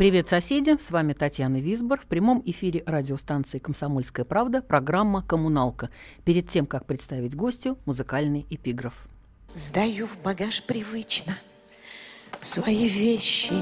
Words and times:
Привет, 0.00 0.28
соседи! 0.28 0.74
С 0.78 0.92
вами 0.92 1.12
Татьяна 1.12 1.60
Висбор. 1.60 2.00
В 2.00 2.06
прямом 2.06 2.42
эфире 2.46 2.82
радиостанции 2.86 3.58
«Комсомольская 3.58 4.24
правда» 4.24 4.62
программа 4.62 5.22
«Коммуналка». 5.22 5.90
Перед 6.24 6.48
тем, 6.48 6.64
как 6.64 6.86
представить 6.86 7.36
гостю, 7.36 7.76
музыкальный 7.84 8.46
эпиграф. 8.48 8.94
Сдаю 9.54 10.06
в 10.06 10.22
багаж 10.22 10.62
привычно 10.62 11.34
свои 12.40 12.88
вещи. 12.88 13.52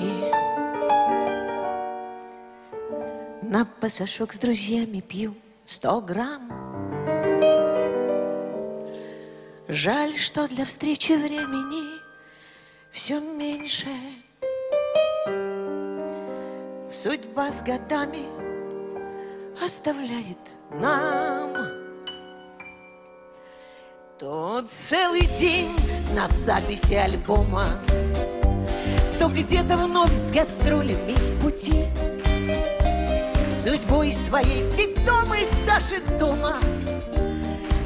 На 3.43 3.65
пасашок 3.65 4.33
с 4.33 4.39
друзьями 4.39 5.01
пью 5.01 5.35
сто 5.67 6.01
грамм. 6.01 6.53
Жаль, 9.67 10.15
что 10.17 10.47
для 10.47 10.65
встречи 10.65 11.15
времени 11.15 11.99
все 12.93 13.19
меньше. 13.19 13.89
Судьба 16.91 17.53
с 17.53 17.63
годами 17.63 18.25
оставляет 19.63 20.39
нам 20.71 21.55
То 24.19 24.65
целый 24.67 25.27
день 25.39 25.77
на 26.15 26.27
записи 26.29 26.95
альбома 26.95 27.67
То 29.19 29.29
где-то 29.29 29.77
вновь 29.77 30.15
с 30.15 30.31
гастролями 30.31 31.13
в 31.13 31.43
пути 31.43 31.85
Судьбой 33.53 34.11
своей 34.11 34.63
ведомой 34.71 35.47
даже 35.67 36.01
дома 36.19 36.57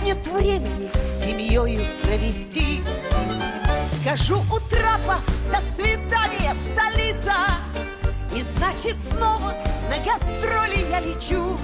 Нет 0.05 0.25
времени 0.29 0.89
семьей 1.05 1.85
провести 2.05 2.81
Скажу 4.01 4.37
у 4.43 4.61
трапа 4.71 5.19
«До 5.51 5.61
свидания, 5.61 6.55
столица!» 6.55 7.33
И 8.35 8.41
значит 8.41 8.97
снова 8.99 9.55
на 9.91 9.97
гастроли 10.05 10.87
я 10.91 11.01
лечу. 11.01 11.59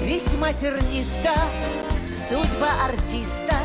Весьма 0.00 0.52
терниста 0.52 1.34
судьба 2.12 2.70
артиста. 2.84 3.56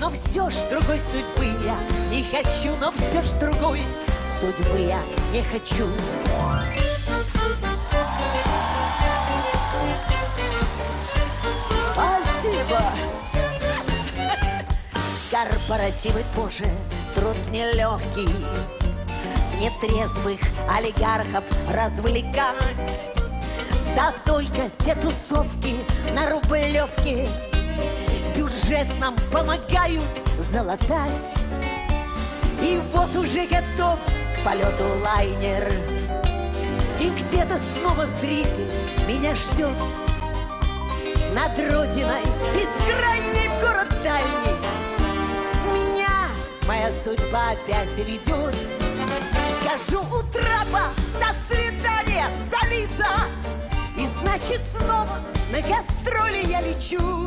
Но 0.00 0.10
все 0.10 0.50
ж 0.50 0.54
другой 0.70 0.98
судьбы 0.98 1.46
я 1.64 1.78
не 2.10 2.24
хочу 2.24 2.76
Но 2.78 2.92
все 2.92 3.22
ж 3.22 3.30
другой 3.40 3.82
судьбы 4.26 4.80
я 4.80 5.00
не 5.32 5.42
хочу. 5.42 5.86
Спасибо! 11.92 12.80
Корпоративы 15.30 16.24
тоже 16.34 16.68
труд 17.14 17.36
нелегкий 17.50 18.83
Нетрезвых 19.60 20.40
олигархов 20.70 21.44
развлекать. 21.70 23.10
Да 23.96 24.12
только 24.24 24.70
те 24.78 24.94
тусовки 24.96 25.76
на 26.14 26.28
Рублевке 26.30 27.28
Бюджет 28.36 28.88
нам 28.98 29.14
помогают 29.30 30.02
залатать. 30.38 31.38
И 32.60 32.80
вот 32.92 33.14
уже 33.14 33.46
готов 33.46 33.98
к 34.34 34.44
полету 34.44 34.84
лайнер. 35.04 35.72
И 37.00 37.10
где-то 37.10 37.58
снова 37.74 38.06
зритель 38.06 38.70
меня 39.06 39.34
ждет. 39.36 39.76
Над 41.32 41.58
родиной 41.70 42.22
бескрайней 42.54 43.48
в 43.48 43.60
город 43.60 43.88
дальний. 44.02 44.58
Меня 45.72 46.28
моя 46.66 46.90
судьба 46.90 47.52
опять 47.52 47.98
ведет 47.98 48.54
Скажу 49.64 50.00
у 50.00 50.22
трапа 50.30 50.90
до 51.14 51.32
свидания, 51.48 52.28
столица. 52.46 53.06
И 53.96 54.06
значит 54.06 54.60
снова 54.62 55.20
на 55.50 55.62
гастроли 55.62 56.44
я 56.46 56.60
лечу. 56.60 57.26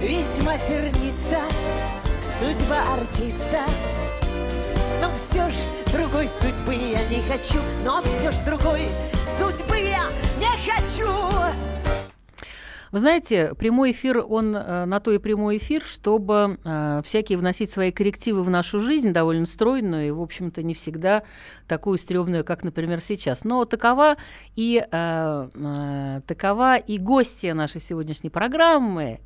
Весьма 0.00 0.56
терниста 0.56 1.42
судьба 2.22 2.82
артиста. 2.94 3.60
Но 5.02 5.10
все 5.16 5.50
ж 5.50 5.54
другой 5.92 6.28
судьбы 6.28 6.74
я 6.74 7.04
не 7.08 7.20
хочу. 7.28 7.60
Но 7.84 8.00
все 8.00 8.30
ж 8.30 8.36
другой 8.46 8.88
судьбы 9.38 9.80
я 9.80 10.00
не 10.38 10.48
хочу 10.72 11.10
Вы 12.94 13.00
знаете, 13.00 13.56
прямой 13.58 13.90
эфир, 13.90 14.24
он 14.24 14.54
э, 14.54 14.84
на 14.84 15.00
то 15.00 15.10
и 15.10 15.18
прямой 15.18 15.56
эфир, 15.56 15.82
чтобы 15.84 16.60
э, 16.62 17.02
всякие 17.04 17.38
вносить 17.38 17.68
свои 17.68 17.90
коррективы 17.90 18.44
в 18.44 18.50
нашу 18.50 18.78
жизнь, 18.78 19.12
довольно 19.12 19.46
стройную 19.46 20.06
и, 20.06 20.10
в 20.12 20.22
общем-то, 20.22 20.62
не 20.62 20.74
всегда 20.74 21.24
такую 21.66 21.98
стрёмную, 21.98 22.44
как, 22.44 22.62
например, 22.62 23.00
сейчас. 23.00 23.42
Но 23.42 23.64
такова 23.64 24.16
и, 24.54 24.80
э, 24.88 25.48
э, 25.52 26.20
такова 26.24 26.76
и 26.76 26.98
гостья 26.98 27.54
нашей 27.54 27.80
сегодняшней 27.80 28.30
программы. 28.30 29.18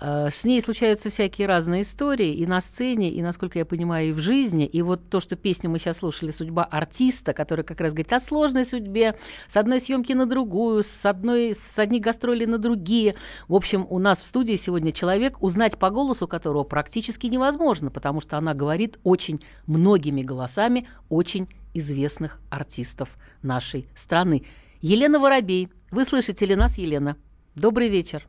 Э, 0.00 0.28
с 0.30 0.44
ней 0.44 0.60
случаются 0.60 1.10
всякие 1.10 1.46
разные 1.46 1.82
истории 1.82 2.34
и 2.34 2.46
на 2.46 2.60
сцене, 2.60 3.10
и, 3.10 3.22
насколько 3.22 3.58
я 3.58 3.64
понимаю, 3.64 4.10
и 4.10 4.12
в 4.12 4.18
жизни. 4.18 4.66
И 4.66 4.82
вот 4.82 5.08
то, 5.10 5.20
что 5.20 5.36
песню 5.36 5.70
мы 5.70 5.78
сейчас 5.78 5.98
слушали 5.98 6.30
«Судьба 6.30 6.64
артиста», 6.64 7.32
которая 7.32 7.64
как 7.64 7.80
раз 7.80 7.92
говорит 7.92 8.12
о 8.12 8.20
сложной 8.20 8.64
судьбе, 8.64 9.18
с 9.46 9.56
одной 9.56 9.80
съемки 9.80 10.12
на 10.12 10.26
другую, 10.26 10.82
с 10.82 11.06
одной 11.06 11.54
с 11.54 11.78
одних 11.78 12.02
гастролей 12.02 12.46
на 12.46 12.58
другие. 12.58 13.14
В 13.48 13.54
общем, 13.54 13.86
у 13.88 13.98
нас 13.98 14.20
в 14.20 14.26
студии 14.26 14.56
сегодня 14.56 14.92
человек, 14.92 15.42
узнать 15.42 15.78
по 15.78 15.90
голосу 15.90 16.28
которого 16.28 16.64
практически 16.64 17.26
невозможно, 17.26 17.90
потому 17.90 18.20
что 18.20 18.38
она 18.38 18.54
говорит 18.54 18.98
очень 19.02 19.40
многими 19.66 20.22
голосами 20.22 20.86
очень 21.08 21.48
известных 21.74 22.40
артистов 22.50 23.16
нашей 23.42 23.88
страны. 23.94 24.44
Елена 24.80 25.18
Воробей. 25.18 25.68
Вы 25.90 26.04
слышите 26.04 26.46
ли 26.46 26.54
нас, 26.54 26.78
Елена? 26.78 27.16
Добрый 27.54 27.88
вечер. 27.88 28.26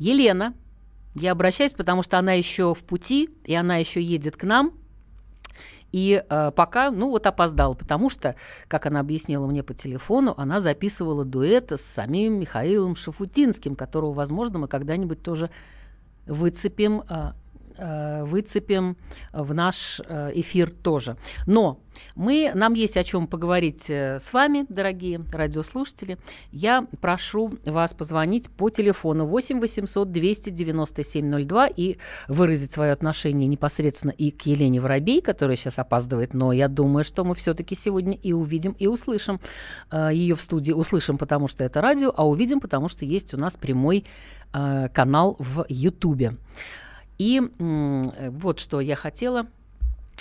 Елена, 0.00 0.54
я 1.14 1.32
обращаюсь, 1.32 1.74
потому 1.74 2.02
что 2.02 2.18
она 2.18 2.32
еще 2.32 2.74
в 2.74 2.82
пути, 2.84 3.28
и 3.44 3.54
она 3.54 3.76
еще 3.76 4.00
едет 4.02 4.34
к 4.36 4.44
нам. 4.44 4.72
И 5.92 6.24
э, 6.26 6.52
пока, 6.56 6.90
ну 6.90 7.10
вот 7.10 7.26
опоздала, 7.26 7.74
потому 7.74 8.08
что, 8.08 8.34
как 8.66 8.86
она 8.86 9.00
объяснила 9.00 9.46
мне 9.46 9.62
по 9.62 9.74
телефону, 9.74 10.34
она 10.38 10.60
записывала 10.60 11.24
дуэт 11.24 11.72
с 11.72 11.82
самим 11.82 12.40
Михаилом 12.40 12.96
Шафутинским, 12.96 13.76
которого, 13.76 14.12
возможно, 14.12 14.58
мы 14.60 14.68
когда-нибудь 14.68 15.22
тоже 15.22 15.50
выцепим 16.26 17.02
э, 17.06 17.32
э, 17.80 18.24
выцепим 18.24 18.96
в 19.32 19.54
наш 19.54 20.00
э, 20.06 20.32
эфир 20.34 20.72
тоже. 20.72 21.16
Но 21.46 21.80
мы, 22.14 22.52
нам 22.54 22.74
есть 22.74 22.96
о 22.96 23.04
чем 23.04 23.26
поговорить 23.26 23.88
э, 23.88 24.18
с 24.18 24.32
вами, 24.32 24.66
дорогие 24.68 25.24
радиослушатели. 25.32 26.18
Я 26.52 26.86
прошу 27.00 27.52
вас 27.64 27.94
позвонить 27.94 28.50
по 28.50 28.68
телефону 28.70 29.26
8 29.26 29.60
800 29.60 30.12
297 30.12 31.44
02 31.44 31.68
и 31.68 31.96
выразить 32.28 32.72
свое 32.72 32.92
отношение 32.92 33.48
непосредственно 33.48 34.12
и 34.12 34.30
к 34.30 34.42
Елене 34.42 34.80
Воробей, 34.80 35.22
которая 35.22 35.56
сейчас 35.56 35.78
опаздывает, 35.78 36.34
но 36.34 36.52
я 36.52 36.68
думаю, 36.68 37.04
что 37.04 37.24
мы 37.24 37.34
все-таки 37.34 37.74
сегодня 37.74 38.14
и 38.14 38.32
увидим, 38.32 38.72
и 38.78 38.86
услышим 38.86 39.40
ее 39.92 40.34
в 40.34 40.40
студии. 40.40 40.72
Услышим, 40.72 41.18
потому 41.18 41.48
что 41.48 41.64
это 41.64 41.80
радио, 41.80 42.12
а 42.14 42.28
увидим, 42.28 42.60
потому 42.60 42.88
что 42.88 43.04
есть 43.04 43.34
у 43.34 43.36
нас 43.36 43.56
прямой 43.56 44.04
канал 44.52 45.36
в 45.38 45.64
Ютубе. 45.68 46.32
И 47.20 47.42
вот 47.58 48.60
что 48.60 48.80
я 48.80 48.96
хотела 48.96 49.46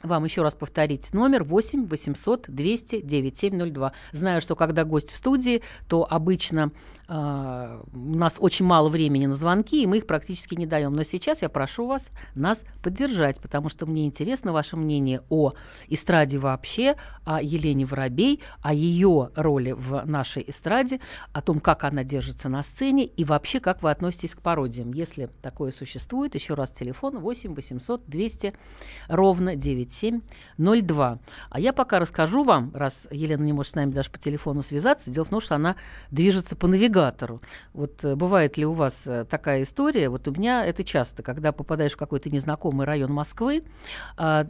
вам 0.03 0.23
еще 0.23 0.41
раз 0.41 0.55
повторить 0.55 1.13
номер 1.13 1.43
8 1.43 1.87
800 1.87 2.45
200 2.47 3.01
9702. 3.01 3.91
Знаю, 4.11 4.41
что 4.41 4.55
когда 4.55 4.85
гость 4.85 5.11
в 5.11 5.15
студии, 5.15 5.61
то 5.87 6.07
обычно 6.09 6.71
э, 7.07 7.81
у 7.93 8.15
нас 8.15 8.37
очень 8.39 8.65
мало 8.65 8.89
времени 8.89 9.25
на 9.25 9.35
звонки, 9.35 9.83
и 9.83 9.87
мы 9.87 9.97
их 9.97 10.07
практически 10.07 10.55
не 10.55 10.65
даем. 10.65 10.93
Но 10.93 11.03
сейчас 11.03 11.41
я 11.41 11.49
прошу 11.49 11.87
вас 11.87 12.11
нас 12.35 12.63
поддержать, 12.81 13.41
потому 13.41 13.69
что 13.69 13.85
мне 13.85 14.05
интересно 14.05 14.53
ваше 14.53 14.77
мнение 14.77 15.21
о 15.29 15.51
эстраде 15.87 16.37
вообще, 16.37 16.95
о 17.25 17.41
Елене 17.41 17.85
Воробей, 17.85 18.41
о 18.61 18.73
ее 18.73 19.31
роли 19.35 19.71
в 19.71 20.05
нашей 20.05 20.45
эстраде, 20.47 20.99
о 21.33 21.41
том, 21.41 21.59
как 21.59 21.83
она 21.83 22.03
держится 22.03 22.47
на 22.47 22.63
сцене 22.63 23.05
и 23.05 23.23
вообще, 23.25 23.59
как 23.59 23.83
вы 23.83 23.91
относитесь 23.91 24.35
к 24.35 24.41
пародиям. 24.41 24.93
Если 24.93 25.29
такое 25.41 25.71
существует, 25.71 26.35
еще 26.35 26.53
раз 26.53 26.71
телефон 26.71 27.19
8 27.19 27.53
800 27.53 28.03
200 28.07 28.53
ровно 29.09 29.55
9 29.55 29.88
297-02. 29.89 31.19
А 31.49 31.59
я 31.59 31.73
пока 31.73 31.99
расскажу 31.99 32.43
вам, 32.43 32.71
раз 32.73 33.07
Елена 33.11 33.43
не 33.43 33.53
может 33.53 33.73
с 33.73 33.75
нами 33.75 33.91
даже 33.91 34.09
по 34.09 34.19
телефону 34.19 34.61
связаться, 34.61 35.11
дело 35.11 35.25
в 35.25 35.29
том, 35.29 35.39
что 35.39 35.55
она 35.55 35.75
движется 36.11 36.55
по 36.55 36.67
навигатору. 36.67 37.41
Вот 37.73 38.03
э, 38.03 38.15
бывает 38.15 38.57
ли 38.57 38.65
у 38.65 38.73
вас 38.73 39.05
э, 39.07 39.25
такая 39.25 39.63
история? 39.63 40.09
Вот 40.09 40.27
у 40.27 40.31
меня 40.31 40.65
это 40.65 40.83
часто, 40.83 41.23
когда 41.23 41.51
попадаешь 41.51 41.93
в 41.93 41.97
какой-то 41.97 42.29
незнакомый 42.29 42.85
район 42.85 43.11
Москвы, 43.11 43.63
а, 44.17 44.45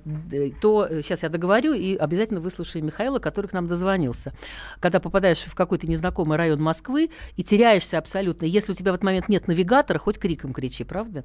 то, 0.61 0.87
сейчас 1.01 1.23
я 1.23 1.29
договорю, 1.29 1.73
и 1.73 1.95
обязательно 1.95 2.39
выслушаем 2.39 2.85
Михаила, 2.85 3.19
который 3.19 3.47
к 3.47 3.53
нам 3.53 3.67
дозвонился. 3.67 4.33
Когда 4.79 4.99
попадаешь 4.99 5.39
в 5.39 5.55
какой-то 5.55 5.87
незнакомый 5.87 6.37
район 6.37 6.61
Москвы 6.61 7.09
и 7.35 7.43
теряешься 7.43 7.97
абсолютно, 7.97 8.45
если 8.45 8.71
у 8.71 8.75
тебя 8.75 8.91
в 8.91 8.95
этот 8.95 9.03
момент 9.03 9.29
нет 9.29 9.47
навигатора, 9.47 9.99
хоть 9.99 10.19
криком 10.19 10.53
кричи, 10.53 10.83
правда? 10.83 11.23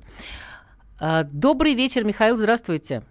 А, 0.98 1.24
добрый 1.24 1.74
вечер, 1.74 2.04
Михаил, 2.04 2.36
здравствуйте. 2.36 3.02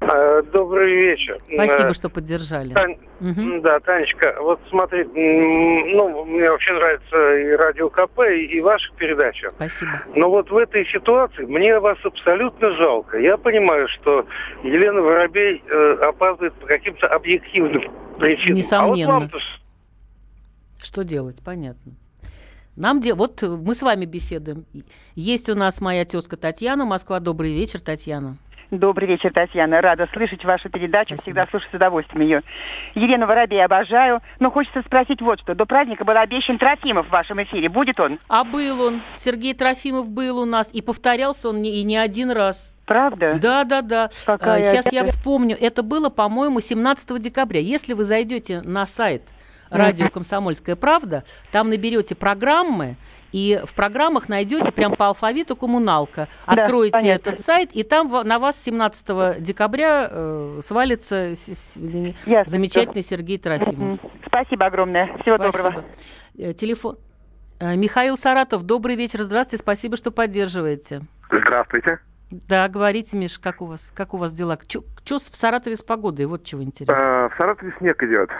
А, 0.00 0.42
добрый 0.42 0.94
вечер. 0.94 1.36
Спасибо, 1.52 1.92
что 1.92 2.08
поддержали. 2.08 2.72
Тань, 2.72 2.98
угу. 3.20 3.60
Да, 3.62 3.80
Танечка, 3.80 4.36
вот 4.40 4.60
смотри, 4.70 5.04
ну, 5.04 6.24
мне 6.24 6.48
вообще 6.48 6.72
нравится 6.72 7.36
и 7.36 7.50
радио 7.56 7.90
КП, 7.90 8.20
и 8.30 8.60
ваша 8.60 8.92
передача. 8.94 9.50
Спасибо. 9.50 10.02
Но 10.14 10.30
вот 10.30 10.50
в 10.50 10.56
этой 10.56 10.86
ситуации 10.86 11.44
мне 11.44 11.78
вас 11.80 11.98
абсолютно 12.04 12.76
жалко. 12.76 13.18
Я 13.18 13.36
понимаю, 13.36 13.88
что 13.88 14.24
Елена 14.62 15.00
Воробей 15.02 15.62
э, 15.68 15.92
опаздывает 16.02 16.54
по 16.54 16.66
каким-то 16.66 17.08
объективным 17.08 17.82
причинам. 18.18 18.56
Несомненно. 18.56 19.16
А 19.16 19.20
вот 19.20 19.42
Что 20.80 21.02
делать, 21.02 21.42
понятно. 21.44 21.92
Нам 22.76 23.00
де... 23.00 23.14
Вот 23.14 23.42
мы 23.42 23.74
с 23.74 23.82
вами 23.82 24.04
беседуем. 24.04 24.64
Есть 25.16 25.48
у 25.48 25.56
нас 25.56 25.80
моя 25.80 26.04
тезка 26.04 26.36
Татьяна. 26.36 26.84
Москва, 26.84 27.18
добрый 27.18 27.52
вечер, 27.52 27.80
Татьяна. 27.80 28.36
Добрый 28.70 29.08
вечер, 29.08 29.32
Татьяна. 29.32 29.80
Рада 29.80 30.06
слышать 30.12 30.44
вашу 30.44 30.68
передачу. 30.68 31.14
Спасибо. 31.14 31.22
Всегда 31.22 31.46
слушаю 31.50 31.70
с 31.70 31.74
удовольствием 31.74 32.20
ее. 32.20 32.42
Елену 32.94 33.26
Воробей 33.26 33.64
обожаю. 33.64 34.20
Но 34.40 34.50
хочется 34.50 34.82
спросить 34.82 35.22
вот 35.22 35.40
что. 35.40 35.54
До 35.54 35.64
праздника 35.64 36.04
был 36.04 36.16
обещан 36.18 36.58
Трофимов 36.58 37.06
в 37.06 37.10
вашем 37.10 37.42
эфире. 37.42 37.70
Будет 37.70 37.98
он? 37.98 38.18
А 38.28 38.44
был 38.44 38.82
он. 38.82 39.00
Сергей 39.16 39.54
Трофимов 39.54 40.10
был 40.10 40.38
у 40.38 40.44
нас. 40.44 40.70
И 40.74 40.82
повторялся 40.82 41.48
он 41.48 41.62
не, 41.62 41.80
и 41.80 41.82
не 41.82 41.96
один 41.96 42.30
раз. 42.30 42.74
Правда? 42.84 43.38
Да, 43.40 43.64
да, 43.64 43.80
да. 43.80 44.10
Какая 44.26 44.62
Сейчас 44.62 44.92
я 44.92 45.04
вспомню. 45.04 45.56
Это 45.58 45.82
было, 45.82 46.10
по-моему, 46.10 46.60
17 46.60 47.18
декабря. 47.20 47.60
Если 47.60 47.94
вы 47.94 48.04
зайдете 48.04 48.60
на 48.62 48.84
сайт 48.84 49.22
радио 49.70 50.10
«Комсомольская 50.10 50.76
правда», 50.76 51.24
там 51.52 51.70
наберете 51.70 52.14
программы, 52.14 52.96
и 53.32 53.60
в 53.64 53.74
программах 53.74 54.28
найдете 54.28 54.72
прям 54.72 54.94
по 54.94 55.08
алфавиту 55.08 55.56
коммуналка. 55.56 56.28
Откроете 56.46 57.00
да, 57.02 57.06
этот 57.06 57.40
сайт, 57.40 57.70
и 57.72 57.82
там 57.82 58.10
на 58.24 58.38
вас 58.38 58.62
17 58.62 59.42
декабря 59.42 60.08
э, 60.10 60.60
свалится 60.62 61.32
Ясно. 62.26 62.44
замечательный 62.46 63.02
Сергей 63.02 63.38
Трофимов. 63.38 63.98
Спасибо 64.26 64.66
огромное. 64.66 65.06
Всего 65.22 65.36
спасибо. 65.36 65.52
доброго. 65.52 65.84
Э, 66.38 66.52
телефон. 66.52 66.98
Э, 67.60 67.74
Михаил 67.76 68.16
Саратов, 68.16 68.62
добрый 68.62 68.96
вечер. 68.96 69.22
Здравствуйте, 69.22 69.62
спасибо, 69.62 69.96
что 69.96 70.10
поддерживаете. 70.10 71.02
Здравствуйте. 71.30 71.98
Да, 72.30 72.68
говорите, 72.68 73.16
Миш, 73.16 73.38
как 73.38 73.62
у 73.62 73.66
вас, 73.66 73.90
как 73.94 74.12
у 74.12 74.18
вас 74.18 74.32
дела? 74.32 74.58
Что 74.68 75.18
в 75.18 75.22
Саратове 75.22 75.76
с 75.76 75.82
погодой? 75.82 76.26
Вот 76.26 76.44
чего 76.44 76.62
интересно. 76.62 77.24
А, 77.24 77.28
в 77.30 77.36
Саратове 77.36 77.74
снег 77.78 78.02
идет. 78.02 78.30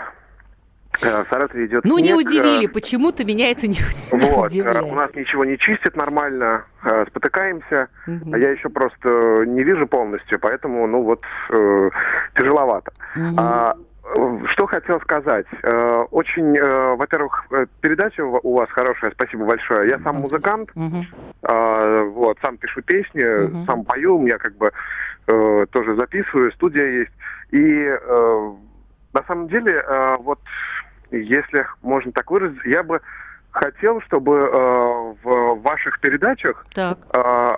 Э, 1.00 1.23
в 1.23 1.29
Саратове 1.29 1.67
идет 1.67 1.85
Ну, 1.85 1.99
снег. 1.99 2.06
не 2.06 2.15
удивили, 2.15 2.67
почему-то 2.67 3.25
меня 3.25 3.50
это 3.50 3.69
не 3.69 3.79
вот, 4.12 4.47
удивляет. 4.47 4.85
У 4.85 4.95
нас 4.95 5.15
ничего 5.15 5.45
не 5.45 5.59
чистит 5.59 5.97
нормально, 5.97 6.65
э, 6.85 7.05
спотыкаемся, 7.09 7.89
угу. 8.06 8.37
я 8.37 8.50
еще 8.50 8.69
просто 8.69 9.45
не 9.47 9.62
вижу 9.62 9.87
полностью, 9.87 10.39
поэтому, 10.41 10.87
ну 10.87 11.03
вот, 11.03 11.23
э, 11.50 11.91
тяжеловато. 12.37 12.93
Угу. 13.15 13.37
А, 13.39 13.77
что 14.47 14.67
хотел 14.67 14.99
сказать. 15.03 15.45
Очень, 16.12 16.59
во-первых, 16.97 17.45
передача 17.83 18.25
у 18.25 18.55
вас 18.55 18.71
хорошая, 18.71 19.11
спасибо 19.11 19.45
большое. 19.45 19.91
Я 19.91 19.99
сам 19.99 20.17
музыкант, 20.17 20.71
угу. 20.75 21.05
вот, 21.43 22.39
сам 22.41 22.56
пишу 22.56 22.81
песни, 22.81 23.23
угу. 23.23 23.67
сам 23.67 23.85
пою, 23.85 24.17
у 24.17 24.23
меня 24.23 24.39
как 24.39 24.56
бы 24.56 24.73
тоже 25.27 25.95
записываю, 25.97 26.50
студия 26.53 26.87
есть. 26.87 27.12
И 27.50 27.95
на 29.12 29.23
самом 29.27 29.49
деле, 29.49 29.85
вот 30.21 30.39
если 31.10 31.66
можно 31.82 32.12
так 32.12 32.31
выразить, 32.31 32.64
я 32.64 32.82
бы 32.82 33.00
хотел, 33.50 34.00
чтобы 34.02 34.37
э, 34.37 35.14
в 35.22 35.60
ваших 35.62 36.00
передачах 36.00 36.66
так. 36.75 36.99
Э, 37.12 37.56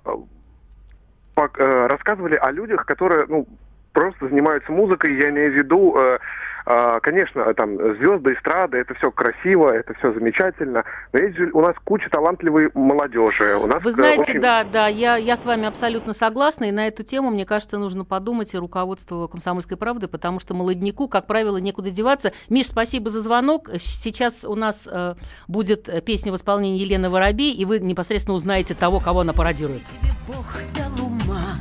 э, 1.37 1.87
рассказывали 1.87 2.37
о 2.37 2.50
людях, 2.50 2.87
которые, 2.87 3.26
ну, 3.29 3.47
просто 3.93 4.29
занимаются 4.29 4.73
музыкой, 4.73 5.17
я 5.17 5.31
имею 5.31 5.53
в 5.53 5.55
виду 5.55 5.97
э, 5.97 6.19
а, 6.67 7.01
конечно, 7.01 7.53
там 7.55 7.77
звезды 7.97 8.35
эстрады, 8.35 8.79
это 8.79 8.95
все 8.95 9.11
красиво, 9.11 9.71
это 9.71 9.95
все 9.95 10.13
замечательно, 10.13 10.85
но 11.13 11.19
есть 11.19 11.37
же 11.37 11.51
у 11.53 11.61
нас 11.61 11.75
куча 11.85 12.09
талантливой 12.11 12.71
молодежи. 12.75 13.57
У 13.57 13.67
нас 13.67 13.83
Вы 13.83 13.93
знаете, 13.93 14.21
очень... 14.21 14.41
да, 14.41 14.65
да, 14.65 14.87
я, 14.87 15.17
я 15.17 15.37
с 15.37 15.47
вами 15.47 15.67
абсолютно 15.67 16.13
согласна, 16.13 16.65
и 16.65 16.71
на 16.71 16.87
эту 16.87 17.03
тему, 17.03 17.31
мне 17.31 17.47
кажется, 17.47 17.79
нужно 17.79 18.05
подумать 18.05 18.55
и 18.55 18.59
руководство 18.59 19.27
«Комсомольской 19.27 19.77
правды», 19.77 20.07
потому 20.07 20.39
что 20.39 20.55
молодняку, 20.55 21.09
как 21.09 21.27
правило, 21.27 21.57
некуда 21.57 21.91
деваться. 21.91 22.33
Миш, 22.49 22.69
спасибо 22.69 23.11
за 23.11 23.21
звонок. 23.21 23.71
Сейчас 23.79 24.45
у 24.45 24.55
нас 24.55 24.89
э, 24.91 25.15
будет 25.49 26.05
песня 26.05 26.33
в 26.33 26.37
исполнении 26.37 26.79
Елены 26.79 27.11
Воробей, 27.11 27.53
и 27.53 27.65
вы 27.65 27.81
непосредственно 27.81 28.37
узнаете 28.37 28.75
того, 28.75 29.01
кого 29.01 29.21
она 29.21 29.33
пародирует. 29.33 29.83
Бог 30.27 30.47
дал 30.75 31.07
ума, 31.07 31.57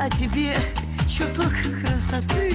а 0.00 0.10
тебе 0.10 0.54
чуток 1.16 1.52
красоты 1.82 2.52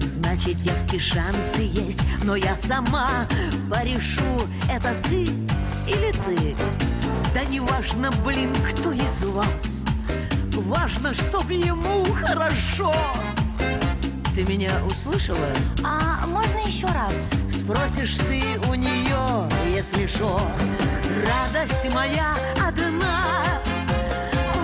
Значит, 0.00 0.56
девки 0.62 0.98
шансы 0.98 1.60
есть, 1.60 2.00
но 2.24 2.34
я 2.34 2.56
сама 2.56 3.26
порешу, 3.70 4.22
это 4.68 4.96
ты 5.04 5.24
или 5.86 6.12
ты. 6.24 6.56
Да 7.34 7.44
не 7.44 7.60
важно, 7.60 8.10
блин, 8.24 8.50
кто 8.68 8.92
из 8.92 9.22
вас, 9.24 9.84
важно, 10.54 11.14
чтоб 11.14 11.48
ему 11.50 12.04
хорошо. 12.14 12.92
Ты 14.34 14.44
меня 14.44 14.72
услышала? 14.86 15.48
А 15.84 16.26
можно 16.26 16.66
еще 16.66 16.86
раз? 16.86 17.14
Спросишь 17.50 18.16
ты 18.16 18.42
у 18.68 18.74
нее, 18.74 19.48
если 19.72 20.06
шо. 20.06 20.40
Радость 21.26 21.94
моя 21.94 22.34
одна, 22.66 23.60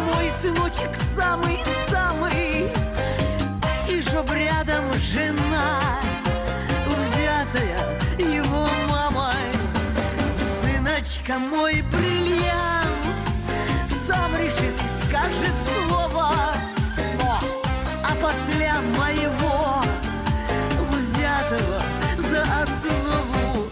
мой 0.06 0.28
сыночек 0.30 0.90
самый-самый 1.14 1.73
чтоб 4.14 4.30
рядом 4.30 4.84
жена, 4.92 5.80
взятая 6.86 7.98
его 8.16 8.68
мамой. 8.88 9.50
Сыночка 10.62 11.36
мой 11.40 11.82
бриллиант, 11.82 13.24
сам 14.06 14.36
решит 14.36 14.76
и 14.84 14.86
скажет 14.86 15.56
слово, 15.88 16.30
но, 17.18 17.40
а 18.04 18.14
после 18.22 18.72
моего 18.96 19.82
взятого 20.92 21.82
за 22.16 22.42
основу, 22.62 23.66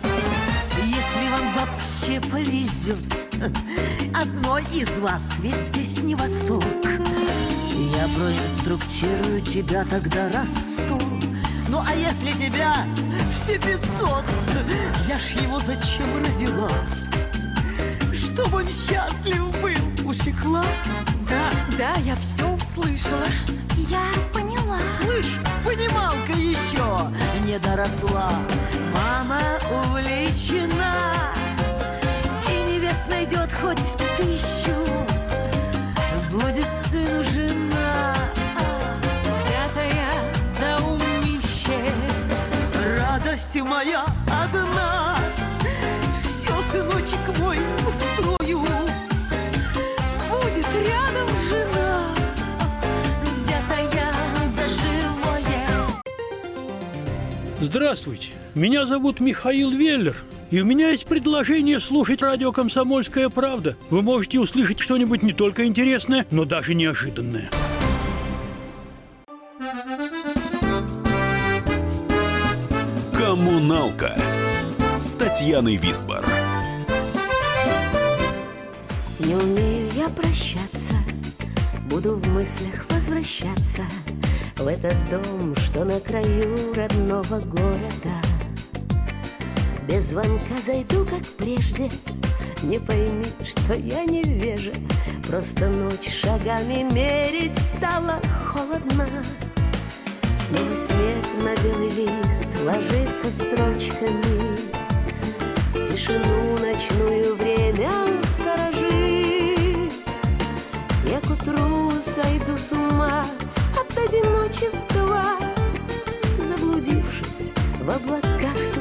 если 0.84 1.28
вам 1.30 1.54
вообще 1.54 2.20
повезет, 2.20 2.98
одной 4.12 4.64
из 4.74 4.98
вас, 4.98 5.38
ведь 5.38 5.60
здесь 5.60 6.02
не 6.02 6.16
восток. 6.16 6.64
Я 7.74 8.06
проинструктирую 8.14 9.40
тебя 9.40 9.84
тогда 9.88 10.28
раз 10.30 10.50
сто. 10.76 10.98
Ну 11.68 11.80
а 11.86 11.94
если 11.94 12.32
тебя 12.32 12.86
все 13.42 13.58
пятьсот 13.58 14.24
Я 15.08 15.16
ж 15.16 15.42
его 15.42 15.58
зачем 15.58 16.06
родила? 16.22 16.68
Чтобы 18.12 18.58
он 18.58 18.66
счастлив 18.66 19.42
был, 19.62 20.08
усекла? 20.08 20.64
Да, 21.30 21.50
да, 21.78 21.94
я 22.00 22.14
все 22.16 22.46
услышала. 22.46 23.26
Я 23.88 24.02
поняла. 24.34 24.78
Слышь, 25.02 25.38
понималка 25.64 26.32
еще 26.32 27.10
не 27.46 27.58
доросла. 27.58 28.32
Мама 28.94 29.40
увлечена. 29.70 30.94
И 32.50 32.70
невест 32.70 33.08
найдет 33.08 33.50
хоть 33.50 33.78
тысячу 34.18 34.76
Будет 36.32 36.66
сыну 36.72 37.22
жена 37.24 38.14
Взятая 39.36 40.10
за 40.46 40.82
умище. 40.82 41.84
Радость 42.96 43.54
моя 43.60 44.06
одна. 44.26 45.18
Все, 46.22 46.54
сыночек 46.70 47.38
мой, 47.38 47.58
устрою. 47.86 48.60
Будет 50.30 50.66
рядом 50.88 51.28
жена 51.50 52.08
Взятая 53.34 54.14
за 54.56 54.68
живое. 54.70 55.86
Здравствуйте, 57.60 58.30
меня 58.54 58.86
зовут 58.86 59.20
Михаил 59.20 59.70
Веллер– 59.70 60.16
и 60.52 60.60
у 60.60 60.66
меня 60.66 60.90
есть 60.90 61.06
предложение 61.06 61.80
слушать 61.80 62.20
радио 62.20 62.52
«Комсомольская 62.52 63.30
правда». 63.30 63.74
Вы 63.88 64.02
можете 64.02 64.38
услышать 64.38 64.80
что-нибудь 64.80 65.22
не 65.22 65.32
только 65.32 65.64
интересное, 65.64 66.26
но 66.30 66.44
даже 66.44 66.74
неожиданное. 66.74 67.48
«Коммуналка» 73.14 74.14
с 74.98 75.14
Татьяной 75.14 75.76
Висбор. 75.76 76.22
Не 79.20 79.34
умею 79.34 79.88
я 79.94 80.10
прощаться, 80.10 80.96
буду 81.90 82.16
в 82.16 82.28
мыслях 82.28 82.84
возвращаться 82.90 83.84
в 84.58 84.66
этот 84.66 84.96
дом, 85.08 85.56
что 85.56 85.86
на 85.86 85.98
краю 85.98 86.54
родного 86.74 87.40
города– 87.40 88.20
без 89.88 90.10
звонка 90.10 90.56
зайду, 90.64 91.04
как 91.04 91.26
прежде, 91.38 91.88
не 92.62 92.78
пойми, 92.78 93.24
что 93.44 93.74
я 93.74 94.04
невежа 94.04 94.72
Просто 95.28 95.68
ночь 95.68 96.08
шагами 96.08 96.86
мерить 96.92 97.58
стало 97.58 98.20
холодно. 98.46 99.08
Снова 100.36 100.76
снег 100.76 101.24
на 101.42 101.56
белый 101.62 101.88
лист 101.88 102.48
ложится 102.66 103.32
строчками. 103.32 104.58
Тишину 105.72 106.58
ночную 106.58 107.34
время 107.36 107.90
сторожит. 108.24 109.92
Я 111.06 111.20
к 111.20 111.30
утру 111.30 111.90
сойду 112.00 112.56
с 112.56 112.72
ума 112.72 113.24
от 113.74 113.98
одиночества 113.98 115.24
Заблудившись 116.38 117.52
в 117.80 117.88
облаках 117.88 118.71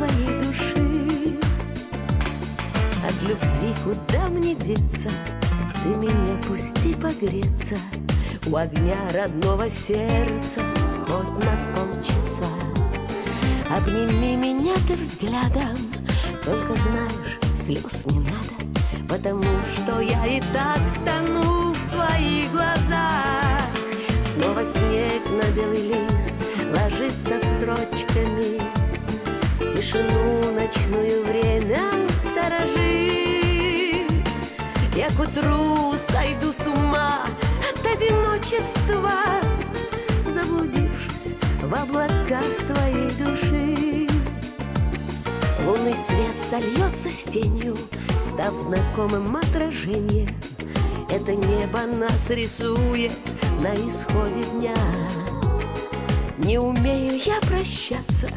любви 3.31 3.73
куда 3.85 4.27
мне 4.27 4.55
деться? 4.55 5.09
Ты 5.83 5.89
меня 5.95 6.35
пусти 6.47 6.93
погреться 6.95 7.75
У 8.47 8.55
огня 8.55 8.97
родного 9.13 9.69
сердца. 9.69 10.61
Хоть 11.07 11.45
на 11.45 11.55
полчаса. 11.73 12.51
Обними 13.69 14.35
меня 14.35 14.75
ты 14.87 14.95
взглядом 14.95 15.77
Только 16.43 16.75
знаешь, 16.75 17.39
слез 17.55 18.05
не 18.07 18.19
надо 18.19 19.07
Потому 19.07 19.43
что 19.73 20.01
я 20.01 20.25
и 20.25 20.41
так 20.53 20.81
тону 21.05 21.73
в 21.73 21.91
твоих 21.91 22.51
глазах 22.51 23.61
Снова 24.33 24.65
снег 24.65 25.21
на 25.29 25.49
белый 25.55 25.87
лист 25.87 26.37
Ложится 26.73 27.39
строчками. 27.39 28.61
Тишину 29.73 30.53
ночную 30.53 31.23
время 31.25 31.79
сторожит 32.13 33.10
Я 34.95 35.09
к 35.09 35.19
утру 35.19 35.93
сойду 35.97 36.51
с 36.51 36.65
ума 36.67 37.25
От 37.69 37.85
одиночества 37.85 39.11
Заблудившись 40.27 41.35
в 41.61 41.73
облаках 41.73 42.45
твоей 42.67 43.09
души 43.11 44.07
Лунный 45.65 45.93
свет 45.93 46.35
сольется 46.49 47.09
с 47.09 47.23
тенью, 47.31 47.75
став 48.17 48.53
знакомым 48.55 49.35
отражением. 49.37 50.27
Это 51.09 51.35
небо 51.35 51.79
нас 51.97 52.29
рисует 52.29 53.13
на 53.61 53.73
исходе 53.75 54.43
дня. 54.53 54.75
Не 56.39 56.57
умею 56.57 57.21
я 57.23 57.39
прощаться, 57.41 58.27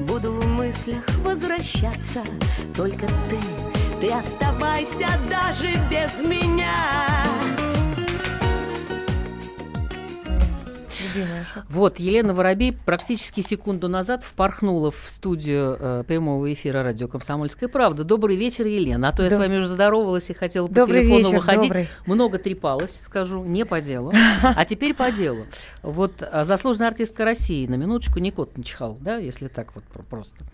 буду 0.00 0.32
в 0.32 0.46
мыслях 0.46 1.02
возвращаться. 1.24 2.22
Только 2.76 3.06
ты, 3.28 3.38
ты 4.00 4.08
оставайся 4.08 5.06
даже 5.28 5.68
без 5.90 6.20
меня. 6.26 6.74
Вот, 11.68 11.98
Елена 11.98 12.32
Воробей 12.32 12.72
практически 12.72 13.40
секунду 13.40 13.88
назад 13.88 14.22
впорхнула 14.22 14.90
в 14.90 15.04
студию 15.08 15.76
э, 15.78 16.04
прямого 16.06 16.52
эфира 16.52 16.82
радио 16.82 17.08
«Комсомольская 17.08 17.68
правда». 17.68 18.04
Добрый 18.04 18.36
вечер, 18.36 18.64
Елена. 18.66 19.08
А 19.08 19.12
то 19.12 19.22
я 19.24 19.28
Доб- 19.28 19.34
с 19.34 19.38
вами 19.38 19.56
уже 19.58 19.66
здоровалась 19.66 20.30
и 20.30 20.34
хотела 20.34 20.66
по 20.68 20.74
Добрый 20.74 21.02
телефону 21.02 21.18
вечер, 21.24 21.36
выходить. 21.36 21.62
добрый. 21.62 21.88
Много 22.06 22.38
трепалась, 22.38 23.00
скажу, 23.02 23.44
не 23.44 23.64
по 23.66 23.80
делу. 23.80 24.12
А 24.42 24.64
теперь 24.64 24.94
по 24.94 25.10
делу. 25.10 25.46
Вот 25.82 26.22
а, 26.22 26.44
заслуженная 26.44 26.88
артистка 26.88 27.24
России, 27.24 27.66
на 27.66 27.74
минуточку, 27.74 28.18
не 28.20 28.30
кот 28.30 28.56
не 28.56 28.64
чихал, 28.64 28.96
да, 29.00 29.16
если 29.16 29.48
так 29.48 29.74
вот 29.74 29.84
про- 29.84 30.02
просто. 30.02 30.44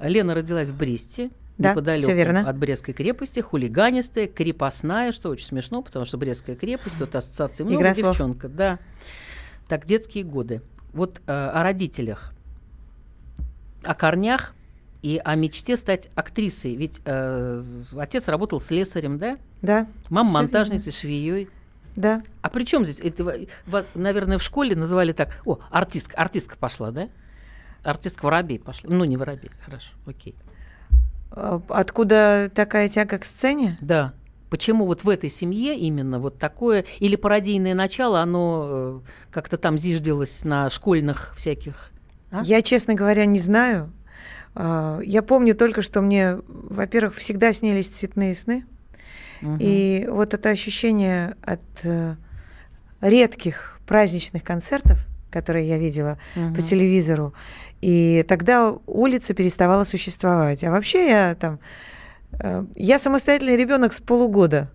Лена 0.00 0.34
родилась 0.34 0.68
в 0.68 0.76
Бресте, 0.76 1.30
Да, 1.58 1.72
неподалеку 1.72 2.12
верно. 2.12 2.48
от 2.48 2.58
Брестской 2.58 2.92
крепости, 2.92 3.40
хулиганистая, 3.40 4.26
крепостная, 4.26 5.12
что 5.12 5.30
очень 5.30 5.46
смешно, 5.46 5.82
потому 5.82 6.04
что 6.04 6.18
Брестская 6.18 6.54
крепость, 6.54 6.98
тут 6.98 7.14
ассоциации 7.14 7.64
много, 7.64 7.78
Игра 7.80 7.94
слов. 7.94 8.12
девчонка, 8.12 8.48
да. 8.48 8.78
Так, 9.66 9.86
детские 9.86 10.24
годы. 10.24 10.60
Вот 10.92 11.20
э, 11.26 11.32
о 11.32 11.62
родителях, 11.62 12.32
о 13.82 13.94
корнях 13.94 14.54
и 15.02 15.20
о 15.24 15.34
мечте 15.34 15.76
стать 15.76 16.08
актрисой. 16.14 16.74
Ведь 16.76 17.00
э, 17.04 17.62
отец 17.96 18.28
работал 18.28 18.60
слесарем, 18.60 19.18
да? 19.18 19.38
Да. 19.62 19.86
Мама 20.10 20.30
монтажницей, 20.32 20.92
швеей. 20.92 21.48
Да. 21.96 22.22
А 22.42 22.50
при 22.50 22.64
чем 22.64 22.84
здесь? 22.84 23.00
Это, 23.00 23.46
наверное, 23.94 24.36
в 24.38 24.42
школе 24.42 24.76
называли 24.76 25.12
так. 25.12 25.40
О, 25.46 25.58
артистка, 25.70 26.16
артистка 26.18 26.56
пошла, 26.58 26.90
да? 26.90 27.08
Артистка 27.82 28.24
Воробей 28.24 28.58
пошла. 28.58 28.90
Ну, 28.92 29.04
не 29.04 29.16
Воробей, 29.16 29.50
хорошо, 29.64 29.92
окей. 30.06 30.34
А 31.30 31.60
Откуда 31.68 32.50
такая 32.54 32.88
тяга 32.88 33.18
к 33.18 33.24
сцене? 33.24 33.78
Да. 33.80 34.12
Почему 34.50 34.86
вот 34.86 35.04
в 35.04 35.08
этой 35.08 35.28
семье 35.28 35.76
именно 35.76 36.20
вот 36.20 36.38
такое, 36.38 36.84
или 37.00 37.16
пародийное 37.16 37.74
начало, 37.74 38.20
оно 38.20 38.66
э, 38.68 39.00
как-то 39.32 39.58
там 39.58 39.76
зиждилось 39.76 40.44
на 40.44 40.70
школьных 40.70 41.34
всяких... 41.36 41.90
а? 42.30 42.42
Я, 42.44 42.62
честно 42.62 42.94
говоря, 42.94 43.24
не 43.26 43.40
знаю. 43.40 43.92
А, 44.54 45.00
Я 45.02 45.22
помню 45.22 45.56
только, 45.56 45.82
что 45.82 46.00
мне, 46.00 46.38
во-первых, 46.46 47.16
всегда 47.16 47.52
снились 47.52 47.88
цветные 47.88 48.34
сны. 48.36 48.64
Мгм. 49.40 49.58
И 49.60 50.06
вот 50.08 50.32
это 50.32 50.50
ощущение 50.50 51.36
от 51.42 51.60
э, 51.82 52.14
редких 53.00 53.78
праздничных 53.86 54.42
концертов, 54.42 54.98
которые 55.36 55.68
я 55.68 55.78
видела 55.78 56.16
по 56.34 56.40
Мгм. 56.40 56.62
телевизору, 56.62 57.32
и 57.82 58.24
тогда 58.28 58.74
улица 58.86 59.34
переставала 59.34 59.84
существовать. 59.84 60.64
А 60.64 60.70
вообще 60.70 61.08
я 61.08 61.34
там... 61.34 61.58
э, 62.40 62.64
Я 62.74 62.98
самостоятельный 62.98 63.56
ребенок 63.56 63.92
с 63.92 64.00
полугода, 64.00 64.68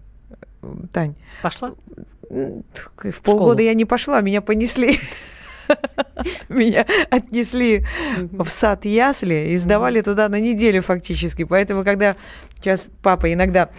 Тань. 0.93 1.15
Пошла? 1.41 1.71
М, 2.29 2.63
В 3.03 3.21
полгода 3.21 3.63
я 3.63 3.73
не 3.73 3.85
пошла, 3.85 4.21
меня 4.21 4.41
понесли. 4.41 4.99
Меня 6.49 6.85
отнесли 7.09 7.85
в 8.31 8.49
сад 8.49 8.85
ясли 8.85 9.51
и 9.53 9.57
сдавали 9.57 10.01
туда 10.01 10.29
на 10.29 10.39
неделю 10.39 10.81
фактически. 10.81 11.45
Поэтому, 11.45 11.83
когда 11.83 12.15
сейчас 12.57 12.89
папа 13.01 13.31
иногда 13.33 13.69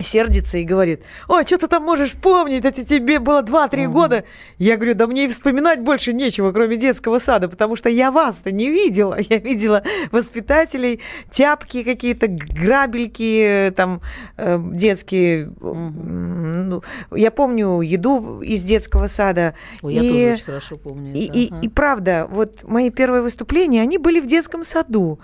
сердится 0.00 0.58
и 0.58 0.64
говорит, 0.64 1.02
ой, 1.28 1.44
что 1.44 1.58
ты 1.58 1.68
там 1.68 1.82
можешь 1.84 2.12
помнить, 2.14 2.64
это 2.64 2.84
тебе 2.84 3.18
было 3.18 3.42
2-3 3.42 3.86
года. 3.88 4.24
Я 4.58 4.76
говорю, 4.76 4.94
да 4.94 5.06
мне 5.06 5.26
и 5.26 5.28
вспоминать 5.28 5.80
больше 5.80 6.12
нечего, 6.12 6.50
кроме 6.52 6.76
детского 6.76 7.18
сада, 7.18 7.48
потому 7.48 7.76
что 7.76 7.88
я 7.88 8.10
вас-то 8.10 8.50
не 8.52 8.68
видела. 8.70 9.16
Я 9.30 9.38
видела 9.38 9.82
воспитателей, 10.10 11.00
тяпки 11.30 11.82
какие-то, 11.84 12.26
грабельки 12.28 13.68
э, 13.68 13.70
там 13.70 14.00
э, 14.36 14.58
детские. 14.72 15.50
Ну, 15.60 16.82
я 17.10 17.30
помню 17.30 17.80
еду 17.80 18.40
из 18.40 18.62
детского 18.64 19.06
сада. 19.06 19.54
Ой, 19.82 19.94
я 19.94 20.02
И- 20.02 20.08
тоже 20.08 20.32
очень 20.34 20.44
хорошо 20.44 20.76
помню. 20.76 21.12
и, 21.14 21.24
это, 21.26 21.38
и- 21.38 21.48
ага. 21.50 21.60
и 21.62 21.68
правда, 21.68 22.26
вот 22.30 22.62
мои 22.64 22.90
первые 22.90 23.22
выступления, 23.22 23.82
они 23.82 23.98
были 23.98 24.20
в 24.20 24.26
детском 24.26 24.64
саду. 24.64 25.20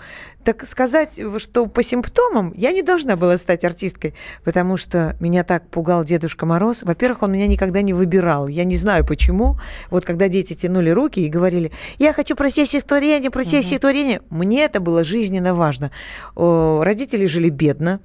Так 0.49 0.65
сказать, 0.65 1.21
что 1.37 1.67
по 1.67 1.83
симптомам 1.83 2.55
я 2.57 2.73
не 2.73 2.81
должна 2.83 3.17
была 3.17 3.37
стать 3.37 3.65
артисткой, 3.65 4.15
потому 4.45 4.79
что 4.79 5.15
меня 5.21 5.45
так 5.45 5.69
пугал 5.69 6.05
Дедушка 6.05 6.47
Мороз. 6.47 6.85
Во-первых, 6.85 7.23
он 7.23 7.33
меня 7.33 7.47
никогда 7.47 7.83
не 7.83 7.93
выбирал. 7.93 8.49
Я 8.49 8.65
не 8.65 8.75
знаю 8.75 9.05
почему. 9.05 9.59
Вот 9.91 10.07
когда 10.07 10.29
дети 10.29 10.55
тянули 10.55 10.89
руки 10.89 11.21
и 11.21 11.29
говорили, 11.29 11.71
я 11.99 12.15
хочу 12.15 12.35
прочесть 12.35 12.71
стихотворение, 12.71 13.31
прочесть 13.31 13.67
стихотворение, 13.67 14.23
мне 14.31 14.63
это 14.65 14.81
было 14.81 15.05
жизненно 15.05 15.53
важно. 15.53 15.91
Родители 16.35 17.27
жили 17.27 17.51
бедно, 17.51 18.01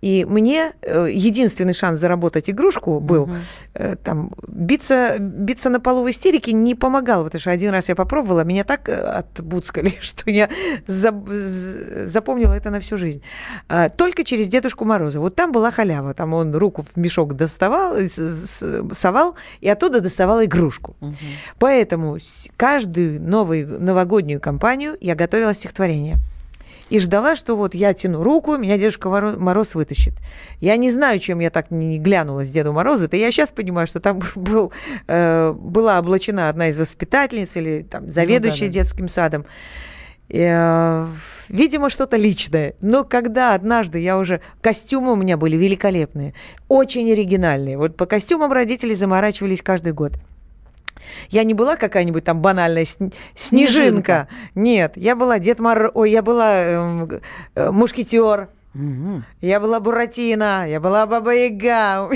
и 0.00 0.24
мне 0.28 0.72
э, 0.82 1.06
единственный 1.12 1.74
шанс 1.74 2.00
заработать 2.00 2.50
игрушку 2.50 2.98
был 2.98 3.30
э, 3.74 3.94
там 4.02 4.30
биться, 4.48 5.16
биться 5.20 5.70
на 5.70 5.78
полу 5.78 6.02
в 6.02 6.10
истерике 6.10 6.52
не 6.52 6.74
помогало, 6.74 7.24
потому 7.24 7.40
что 7.40 7.52
один 7.52 7.70
раз 7.70 7.88
я 7.88 7.94
попробовала, 7.94 8.42
меня 8.42 8.64
так 8.64 8.88
э, 8.88 8.94
отбуцкали, 8.94 9.94
что 10.00 10.28
я 10.30 10.48
заб- 10.88 11.30
з- 11.32 11.83
запомнила 12.06 12.52
это 12.54 12.70
на 12.70 12.80
всю 12.80 12.96
жизнь. 12.96 13.22
А, 13.68 13.88
Только 13.88 14.24
через 14.24 14.48
Дедушку 14.48 14.84
Мороза. 14.84 15.20
Вот 15.20 15.34
там 15.34 15.52
была 15.52 15.70
халява, 15.70 16.14
там 16.14 16.34
он 16.34 16.54
руку 16.54 16.82
в 16.82 16.96
мешок 16.96 17.34
доставал, 17.34 17.96
э, 17.96 18.08
совал, 18.92 19.34
и 19.60 19.68
оттуда 19.68 20.00
доставал 20.00 20.42
игрушку. 20.44 20.96
Поэтому 21.58 22.18
с- 22.18 22.48
каждую 22.56 23.20
новую 23.20 23.80
новогоднюю 23.80 24.40
кампанию 24.40 24.96
я 25.00 25.14
готовила 25.14 25.54
стихотворение. 25.54 26.16
И 26.90 26.98
ждала, 26.98 27.34
что 27.34 27.56
вот 27.56 27.74
я 27.74 27.94
тяну 27.94 28.22
руку, 28.22 28.58
меня 28.58 28.76
Дедушка 28.76 29.08
Моро- 29.08 29.38
Мороз 29.38 29.74
вытащит. 29.74 30.12
Я 30.60 30.76
не 30.76 30.90
знаю, 30.90 31.18
чем 31.18 31.40
я 31.40 31.48
так 31.50 31.70
не 31.70 31.98
глянула 31.98 32.44
с 32.44 32.50
Деду 32.50 32.74
Мороза. 32.74 33.06
Это 33.06 33.16
я 33.16 33.30
сейчас 33.32 33.52
понимаю, 33.52 33.86
что 33.86 34.00
там 34.00 34.20
был, 34.34 34.70
э, 35.08 35.52
была 35.58 35.98
облачена 35.98 36.50
одна 36.50 36.68
из 36.68 36.78
воспитательниц 36.78 37.56
или 37.56 37.82
там 37.90 38.10
заведующая 38.12 38.66
да-да. 38.68 38.72
детским 38.80 39.08
садом. 39.08 39.46
Э, 40.28 41.06
видимо, 41.48 41.90
что-то 41.90 42.16
личное. 42.16 42.74
Но 42.80 43.04
когда 43.04 43.54
однажды 43.54 43.98
я 43.98 44.18
уже... 44.18 44.40
Костюмы 44.60 45.12
у 45.12 45.16
меня 45.16 45.36
были 45.36 45.56
великолепные, 45.56 46.34
очень 46.68 47.10
оригинальные. 47.10 47.78
Вот 47.78 47.96
по 47.96 48.06
костюмам 48.06 48.52
родители 48.52 48.94
заморачивались 48.94 49.62
каждый 49.62 49.92
год. 49.92 50.12
Я 51.28 51.44
не 51.44 51.54
была 51.54 51.76
какая-нибудь 51.76 52.24
там 52.24 52.40
банальная 52.40 52.84
сни- 52.84 53.12
снежинка. 53.34 53.72
Снежинка. 53.72 54.28
Нет, 54.54 54.92
я 54.96 55.16
была 55.16 55.38
Дед 55.38 55.58
Мор... 55.58 55.90
Ой, 55.94 56.10
я 56.10 56.22
была 56.22 56.54
эм, 56.56 57.20
э, 57.54 57.70
мушкетер. 57.70 58.48
Я 59.40 59.60
была 59.60 59.78
Буратино, 59.78 60.68
я 60.68 60.80
была 60.80 61.06
Баба 61.06 61.32
Яга. 61.32 62.10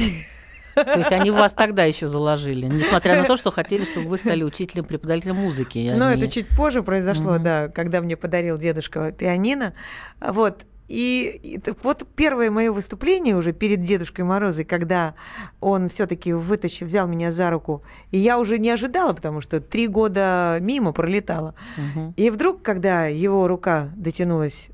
То 0.85 0.99
есть 0.99 1.13
они 1.13 1.31
вас 1.31 1.55
тогда 1.55 1.85
еще 1.85 2.07
заложили, 2.09 2.67
несмотря 2.67 3.21
на 3.21 3.25
то, 3.25 3.37
что 3.37 3.51
хотели, 3.51 3.85
чтобы 3.85 4.09
вы 4.09 4.19
стали 4.19 4.43
учителем, 4.43 4.85
преподавателем 4.85 5.37
музыки. 5.37 5.93
Ну, 5.95 6.07
Они- 6.07 6.23
это 6.23 6.31
чуть 6.33 6.49
позже 6.49 6.83
произошло, 6.83 7.39
да, 7.39 7.69
когда 7.69 8.01
мне 8.01 8.17
подарил 8.17 8.59
дедушка 8.59 9.13
пианино. 9.13 9.75
Вот. 10.21 10.65
И, 10.89 11.41
и 11.43 11.61
вот 11.83 12.07
первое 12.17 12.51
мое 12.51 12.73
выступление 12.73 13.37
уже 13.37 13.53
перед 13.53 13.83
Дедушкой 13.83 14.25
Морозой, 14.25 14.65
когда 14.65 15.15
он 15.61 15.91
все-таки 15.91 16.33
вытащил, 16.33 16.87
взял 16.87 17.07
меня 17.07 17.31
за 17.31 17.51
руку, 17.51 17.83
и 18.11 18.19
я 18.19 18.39
уже 18.39 18.59
не 18.59 18.71
ожидала, 18.71 19.13
потому 19.13 19.43
что 19.43 19.61
три 19.61 19.87
года 19.87 20.59
мимо 20.63 20.93
пролетала. 20.93 21.55
Мгм. 21.77 22.15
И 22.17 22.31
вдруг, 22.31 22.63
когда 22.63 23.05
его 23.05 23.47
рука 23.47 23.91
дотянулась 23.97 24.69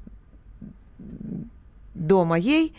до 1.94 2.24
моей, 2.24 2.74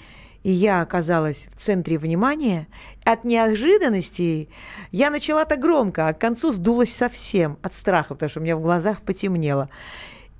и 0.46 0.52
я 0.52 0.84
оказалась 0.84 1.48
в 1.56 1.60
центре 1.60 1.98
внимания, 1.98 2.68
от 3.04 3.24
неожиданности 3.24 4.48
я 4.92 5.10
начала 5.10 5.44
так 5.44 5.60
громко, 5.60 6.08
а 6.08 6.14
к 6.14 6.20
концу 6.20 6.52
сдулась 6.52 6.94
совсем 6.94 7.58
от 7.64 7.74
страха, 7.74 8.14
потому 8.14 8.30
что 8.30 8.42
у 8.42 8.44
меня 8.44 8.56
в 8.56 8.62
глазах 8.62 9.02
потемнело. 9.02 9.72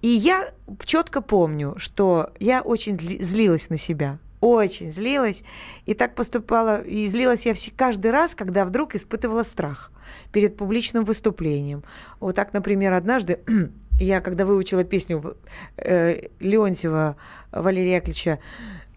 И 0.04 0.08
я 0.10 0.48
четко 0.86 1.22
помню, 1.22 1.74
что 1.78 2.30
я 2.40 2.62
очень 2.62 3.00
злилась 3.00 3.72
на 3.72 3.78
себя, 3.78 4.20
очень 4.42 4.92
злилась, 4.92 5.42
и 5.88 5.96
так 5.96 6.14
поступала, 6.14 6.84
и 6.84 7.08
злилась 7.08 7.48
я 7.48 7.56
каждый 7.76 8.12
раз, 8.12 8.36
когда 8.36 8.64
вдруг 8.64 8.94
испытывала 8.94 9.42
страх 9.42 9.92
перед 10.32 10.56
публичным 10.56 11.04
выступлением. 11.04 11.84
Вот 12.20 12.36
так, 12.36 12.54
например, 12.54 12.94
однажды 12.94 13.40
я, 14.00 14.22
когда 14.22 14.46
выучила 14.46 14.84
песню 14.84 15.36
э, 15.78 16.28
Леонтьева 16.40 17.16
Валерия 17.52 17.96
Яковлевича 17.96 18.38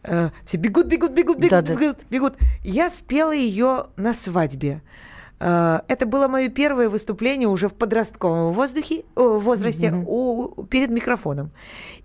э, 0.04 0.30
все 0.44 0.56
бегут, 0.56 0.86
бегут, 0.86 1.12
бегут, 1.12 1.36
бегут, 1.38 1.50
Да-да. 1.50 1.74
бегут, 1.74 1.98
бегут. 2.10 2.34
Я 2.64 2.90
спела 2.90 3.32
ее 3.32 3.86
на 3.96 4.12
свадьбе. 4.12 4.80
Э, 5.40 5.80
Это 5.88 6.04
было 6.06 6.26
мое 6.28 6.48
первое 6.48 6.88
выступление 6.88 7.48
уже 7.48 7.68
в 7.68 7.74
подростковом 7.74 8.52
воздухе, 8.52 9.04
о, 9.14 9.38
возрасте 9.38 9.92
у- 10.06 10.64
перед 10.64 10.90
микрофоном. 10.90 11.50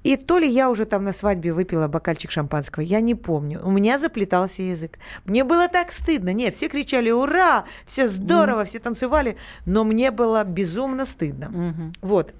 И 0.03 0.17
то 0.17 0.37
ли 0.39 0.47
я 0.47 0.69
уже 0.69 0.85
там 0.85 1.03
на 1.03 1.13
свадьбе 1.13 1.51
выпила 1.51 1.87
бокальчик 1.87 2.29
шампанского, 2.31 2.83
я 2.83 2.99
не 3.01 3.15
помню. 3.15 3.59
У 3.63 3.71
меня 3.71 3.97
заплетался 3.97 4.61
язык. 4.63 4.99
Мне 5.25 5.43
было 5.43 5.67
так 5.67 5.91
стыдно. 5.91 6.33
Нет, 6.33 6.53
все 6.55 6.67
кричали 6.69 7.09
«Ура!», 7.11 7.63
все 7.87 8.07
здорово, 8.07 8.63
все 8.65 8.79
танцевали, 8.79 9.35
но 9.65 9.83
мне 9.83 10.11
было 10.11 10.43
безумно 10.43 11.05
стыдно. 11.05 11.49
Мгм. 11.49 11.91
Вот. 12.01 12.33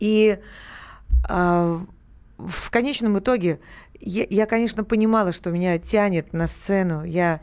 И 0.00 0.38
а, 1.28 1.80
в 2.38 2.70
конечном 2.70 3.18
итоге 3.18 3.60
я, 4.02 4.26
я, 4.28 4.46
конечно, 4.46 4.84
понимала, 4.84 5.32
что 5.32 5.50
меня 5.50 5.78
тянет 5.78 6.32
на 6.32 6.46
сцену. 6.46 7.04
Я, 7.04 7.40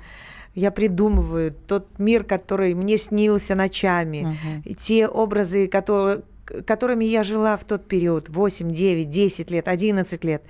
я 0.55 0.71
придумываю 0.71 1.53
тот 1.67 1.99
мир, 1.99 2.23
который 2.23 2.73
мне 2.73 2.97
снился 2.97 3.55
ночами, 3.55 4.21
Мгм. 4.21 4.61
и 4.65 4.73
те 4.75 5.07
образы, 5.07 5.67
которые, 5.67 6.23
которыми 6.65 7.05
я 7.05 7.23
жила 7.23 7.55
в 7.57 7.63
тот 7.63 7.87
период, 7.87 8.29
8, 8.29 8.71
9, 8.71 9.09
10 9.09 9.51
лет, 9.51 9.67
11 9.67 10.23
лет, 10.23 10.43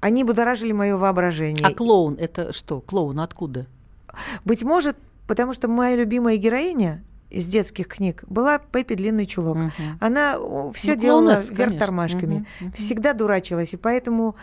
они 0.00 0.24
будоражили 0.24 0.72
мое 0.72 0.96
воображение. 0.96 1.66
А 1.66 1.74
клоун 1.74 2.16
это 2.18 2.52
что? 2.52 2.80
Клоун 2.80 3.20
откуда? 3.20 3.66
Быть 4.44 4.62
может, 4.62 4.96
потому 5.26 5.52
что 5.52 5.68
моя 5.68 5.96
любимая 5.96 6.36
героиня 6.36 7.04
из 7.30 7.46
детских 7.46 7.86
книг 7.88 8.24
была 8.26 8.58
Пеппи 8.58 8.94
Длинный 8.94 9.24
Чулок. 9.26 9.56
Мгм. 9.56 9.98
Она 10.00 10.36
все 10.74 10.94
Ну, 10.94 11.00
делала 11.00 11.22
клоунесса, 11.22 11.44
вверх 11.52 11.56
конечно. 11.70 11.78
тормашками, 11.78 12.34
Мгм, 12.34 12.46
мгм. 12.60 12.72
всегда 12.72 13.12
дурачилась, 13.12 13.72
и 13.72 13.76
поэтому 13.76 14.34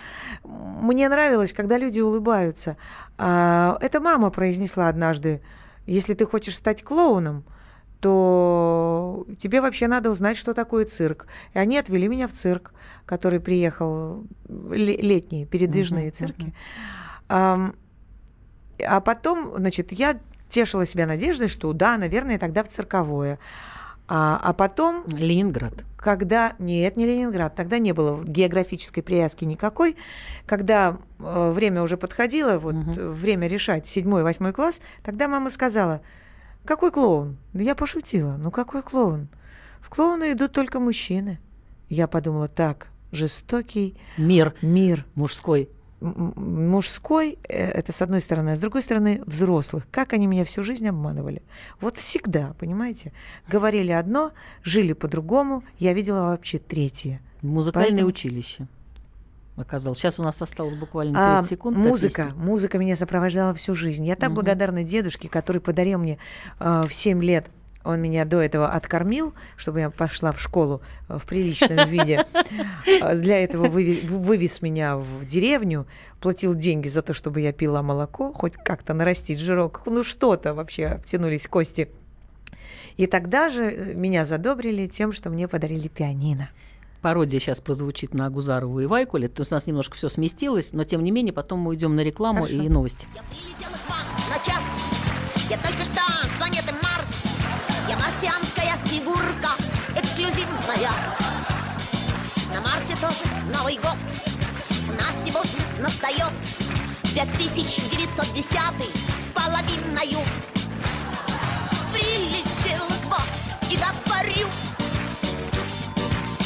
мне 0.46 1.10
нравилось, 1.10 1.54
когда 1.54 1.78
люди 1.78 2.00
улыбаются. 2.00 2.78
А, 3.18 3.78
это 3.82 4.00
мама 4.00 4.30
произнесла 4.30 4.88
однажды, 4.88 5.42
если 5.86 6.14
ты 6.14 6.26
хочешь 6.26 6.56
стать 6.56 6.84
клоуном, 6.84 7.44
то 8.00 9.26
тебе 9.38 9.60
вообще 9.60 9.88
надо 9.88 10.10
узнать, 10.12 10.38
что 10.38 10.54
такое 10.54 10.86
цирк. 10.86 11.28
И 11.54 11.60
они 11.60 11.78
отвели 11.78 12.08
меня 12.08 12.28
в 12.28 12.32
цирк, 12.32 12.72
который 13.06 13.40
приехал, 13.40 14.24
ле- 14.48 14.98
летние 15.02 15.46
передвижные 15.46 16.06
Мгм, 16.08 16.14
цирки. 16.14 16.54
Ам, 17.28 17.76
а 18.88 19.02
потом, 19.02 19.54
значит, 19.58 19.92
я 19.92 20.18
тешила 20.58 20.88
себя 20.88 21.06
надеждой, 21.06 21.50
что 21.50 21.72
да, 21.72 22.00
наверное, 22.00 22.40
тогда 22.40 22.64
в 22.64 22.68
цирковое. 22.68 23.38
А, 24.08 24.40
а 24.42 24.54
потом, 24.54 25.04
Ленинград. 25.06 25.86
когда... 25.98 26.56
Нет, 26.58 26.98
не 26.98 27.06
Ленинград, 27.06 27.54
тогда 27.56 27.78
не 27.78 27.92
было 27.92 28.20
географической 28.24 29.04
привязки 29.04 29.46
никакой. 29.46 29.96
Когда 30.48 30.98
э, 31.20 31.52
время 31.52 31.84
уже 31.84 31.96
подходило, 31.96 32.58
вот 32.58 32.74
э, 32.74 33.08
время 33.08 33.48
решать, 33.48 33.86
седьмой, 33.86 34.24
восьмой 34.24 34.52
класс, 34.52 34.82
тогда 35.04 35.28
мама 35.28 35.52
сказала, 35.52 36.02
какой 36.66 36.90
клоун? 36.90 37.38
Ну, 37.54 37.62
я 37.62 37.76
пошутила, 37.76 38.36
ну 38.38 38.50
какой 38.50 38.82
клоун? 38.82 39.28
В 39.80 39.92
клоуны 39.92 40.32
идут 40.32 40.54
только 40.54 40.80
мужчины. 40.80 41.40
Я 41.88 42.08
подумала, 42.08 42.48
так, 42.48 42.88
жестокий 43.12 43.96
Мир 44.18 44.56
мир 44.64 45.06
мужской. 45.14 45.70
Мужской, 46.00 47.38
э, 47.48 47.72
это 47.72 47.92
с 47.92 48.02
одной 48.02 48.22
стороны, 48.22 48.52
а 48.52 48.56
с 48.56 48.60
другой 48.60 48.82
стороны 48.82 49.22
взрослых. 49.26 49.88
Как 49.92 50.14
они 50.14 50.28
меня 50.28 50.46
всю 50.46 50.64
жизнь 50.64 50.88
обманывали. 50.88 51.42
Вот 51.82 51.98
всегда, 51.98 52.54
понимаете? 52.60 53.12
Говорили 53.48 53.92
одно, 53.92 54.32
жили 54.64 54.94
по-другому, 54.94 55.64
я 55.80 55.94
видела 55.94 56.30
вообще 56.30 56.60
третье. 56.60 57.20
Музыкальное 57.42 57.90
Поэтому- 57.90 58.10
училище. 58.10 58.68
Оказалось. 59.56 59.98
Сейчас 59.98 60.20
у 60.20 60.24
нас 60.24 60.40
осталось 60.40 60.76
буквально 60.76 61.18
А 61.18 61.42
30 61.42 61.50
секунд. 61.50 61.78
до 61.78 61.90
музыка, 61.90 62.32
музыка 62.36 62.78
меня 62.78 62.96
сопровождала 62.96 63.56
всю 63.56 63.74
жизнь. 63.74 64.06
Я 64.06 64.16
так 64.16 64.30
Мгм. 64.30 64.36
благодарна 64.36 64.84
дедушке, 64.84 65.30
который 65.30 65.60
подарил 65.62 65.98
мне 65.98 66.20
э, 66.60 66.84
в 66.88 66.94
7 66.94 67.24
лет 67.24 67.48
он 67.88 68.02
меня 68.02 68.26
до 68.26 68.42
этого 68.42 68.68
откормил, 68.68 69.34
чтобы 69.56 69.80
я 69.80 69.90
пошла 69.90 70.34
в 70.34 70.42
школу 70.42 70.82
э, 71.08 71.18
в 71.18 71.26
приличном 71.26 71.88
виде. 71.88 72.26
А 73.02 73.16
Для 73.16 73.44
этого 73.44 73.68
вывез 73.68 74.62
меня 74.62 74.98
в 74.98 75.26
деревню, 75.26 75.88
платил 76.20 76.54
деньги 76.54 76.88
за 76.88 77.02
то, 77.02 77.14
чтобы 77.14 77.42
я 77.42 77.54
пила 77.54 77.82
молоко, 77.82 78.34
хоть 78.34 78.58
как-то 78.58 78.94
нарастить 78.94 79.40
жирок. 79.40 79.84
Ну 79.86 80.04
что-то 80.04 80.54
вообще, 80.54 80.88
обтянулись 80.88 81.48
кости. 81.48 81.90
И 82.98 83.08
тогда 83.08 83.50
же 83.50 83.64
э, 83.64 83.94
меня 83.94 84.26
задобрили 84.26 84.88
тем, 84.88 85.14
что 85.14 85.30
мне 85.30 85.48
подарили 85.48 85.88
пианино. 85.88 86.50
Пародия 87.02 87.40
сейчас 87.40 87.62
прозвучит 87.62 88.14
на 88.14 88.30
Гузарову 88.30 88.82
и 88.82 88.86
Вайкуле. 88.86 89.30
То 89.30 89.42
есть 89.42 89.52
у 89.52 89.56
нас 89.56 89.66
немножко 89.66 89.96
все 89.96 90.10
сместилось, 90.10 90.74
но 90.74 90.84
тем 90.84 91.04
не 91.04 91.12
менее 91.12 91.32
потом 91.32 91.60
мы 91.60 91.70
уйдем 91.70 91.96
на 91.96 92.02
рекламу 92.02 92.44
Хорошо. 92.44 92.62
и 92.62 92.68
новости. 92.68 93.08
Я 93.16 93.22
прилетела 93.24 93.78
к 93.78 93.90
вам 93.90 94.06
на 94.30 94.44
час. 94.44 94.64
Я 95.50 95.58
только 95.58 95.86
что 95.86 96.02
с 96.28 96.38
планеты 96.38 96.74
Марс. 96.74 96.87
Я 97.88 97.96
марсианская 97.96 98.78
снегурка, 98.86 99.56
эксклюзивная. 99.96 100.92
На 102.54 102.60
Марсе 102.60 102.98
тоже 102.98 103.24
Новый 103.56 103.78
год. 103.78 103.96
У 104.90 104.92
нас 105.02 105.16
сегодня 105.26 105.62
настает 105.80 106.34
5910 107.14 108.46
с 108.46 109.32
половиною. 109.34 110.20
Прилетела 111.94 112.90
к 112.90 113.06
вам 113.06 113.28
и 113.72 113.78
говорю. 113.78 114.50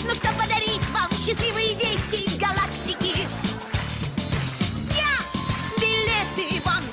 Ну 0.06 0.14
что 0.14 0.28
подарить 0.34 0.88
вам, 0.92 1.10
счастливые 1.12 1.74
дети 1.74 2.38
галактики? 2.40 3.28
Я 4.96 5.18
билеты 5.80 6.62
вам 6.64 6.84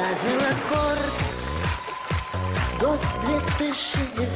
Поставил 0.00 0.40
аккорд 0.40 1.14
Год 2.80 3.00
2009 3.26 4.30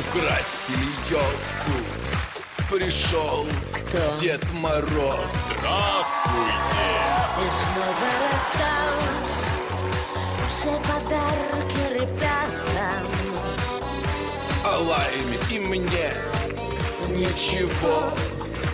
Украсили 0.00 0.90
елку 1.08 1.76
пришел 2.68 3.46
Кто? 3.72 4.16
Дед 4.16 4.44
Мороз. 4.54 5.32
Здравствуйте! 5.56 6.86
И 7.38 7.46
снова 7.60 8.08
раздал. 8.32 8.98
Все 10.48 10.72
подарки 10.88 11.82
ребятам. 11.92 13.02
А 14.64 14.66
Лайме 14.78 15.38
и 15.50 15.60
мне 15.60 16.10
ничего 17.10 17.96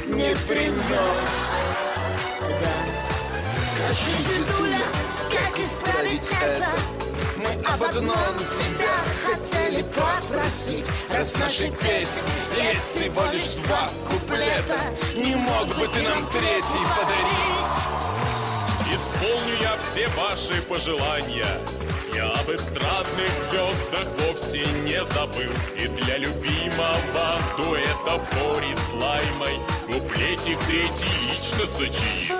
не 0.07 0.35
принес 0.49 1.70
Дедуля, 3.91 4.79
как 5.33 5.59
исправить 5.59 6.29
это? 6.41 6.71
Мы 7.37 7.51
об 7.67 7.83
одном 7.83 8.37
тебя 8.53 8.95
хотели 9.25 9.83
попросить 9.83 10.87
Раз 11.13 11.33
в 11.33 11.41
нашей 11.41 11.73
песне 11.73 12.23
есть 12.57 12.85
всего 12.85 13.23
лишь 13.33 13.55
два 13.67 13.91
куплета 14.09 14.79
Не 15.17 15.35
мог 15.35 15.67
бы 15.77 15.89
ты 15.89 16.03
нам 16.03 16.25
третий 16.29 16.87
подарить? 16.95 18.01
Исполню 18.95 19.55
я 19.61 19.77
все 19.77 20.07
ваши 20.17 20.63
пожелания. 20.63 21.59
Я 22.15 22.31
об 22.31 22.49
эстрадных 22.49 23.31
звездах 23.49 24.07
вовсе 24.21 24.67
не 24.85 25.05
забыл. 25.07 25.51
И 25.77 25.89
для 25.89 26.19
любимого 26.19 27.39
дуэта 27.57 28.25
Бори 28.35 28.75
с 28.77 28.95
Лаймой 28.95 29.59
куплетик 29.87 30.59
третий 30.67 31.11
лично 31.29 31.67
сочинил. 31.67 32.40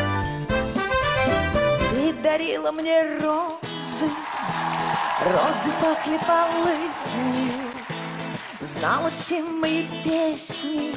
Дарила 2.31 2.71
мне 2.71 3.03
розы, 3.19 4.09
розы 5.25 5.69
пахли 5.81 6.17
полынью, 6.25 7.73
Знала 8.61 9.09
все 9.09 9.41
мои 9.41 9.85
песни, 10.01 10.95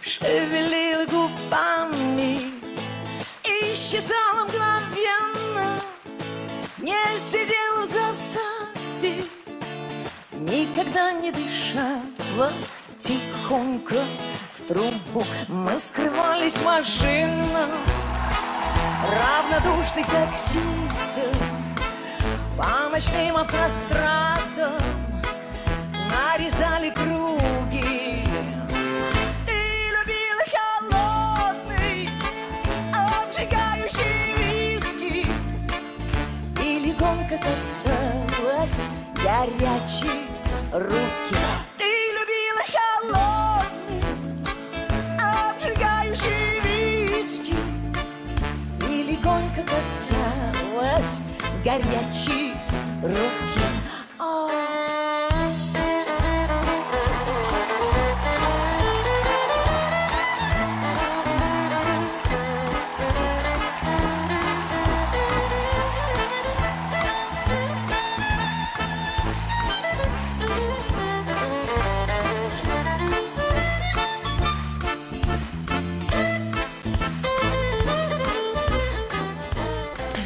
шевелила 0.00 1.04
губами, 1.04 2.50
Исчезала 3.44 4.46
мгновенно, 4.46 5.78
не 6.78 6.96
сидела 7.18 7.82
в 7.82 7.86
засаде, 7.86 9.26
Никогда 10.32 11.12
не 11.12 11.30
дышала. 11.30 12.50
Тихонько 12.98 14.02
в 14.54 14.62
трубу. 14.62 15.26
Мы 15.48 15.78
скрывались 15.78 16.54
в 16.54 16.64
машинах, 16.64 17.68
равнодушных 19.02 20.06
таксистов 20.06 21.36
По 22.56 22.88
ночным 22.90 23.36
автострадам 23.36 24.80
нарезали 26.10 26.90
круги 26.90 28.24
Ты 29.46 29.90
любила 29.96 30.44
холодный, 30.90 32.10
обжигающий 32.92 34.74
виски. 34.74 35.26
И 36.62 36.78
легонько 36.78 37.38
касалась 37.38 38.86
горячей 39.16 40.28
руки 40.72 41.61
касалась 49.66 51.20
горячей 51.64 52.54
руки. 53.02 53.66
О, 54.18 54.50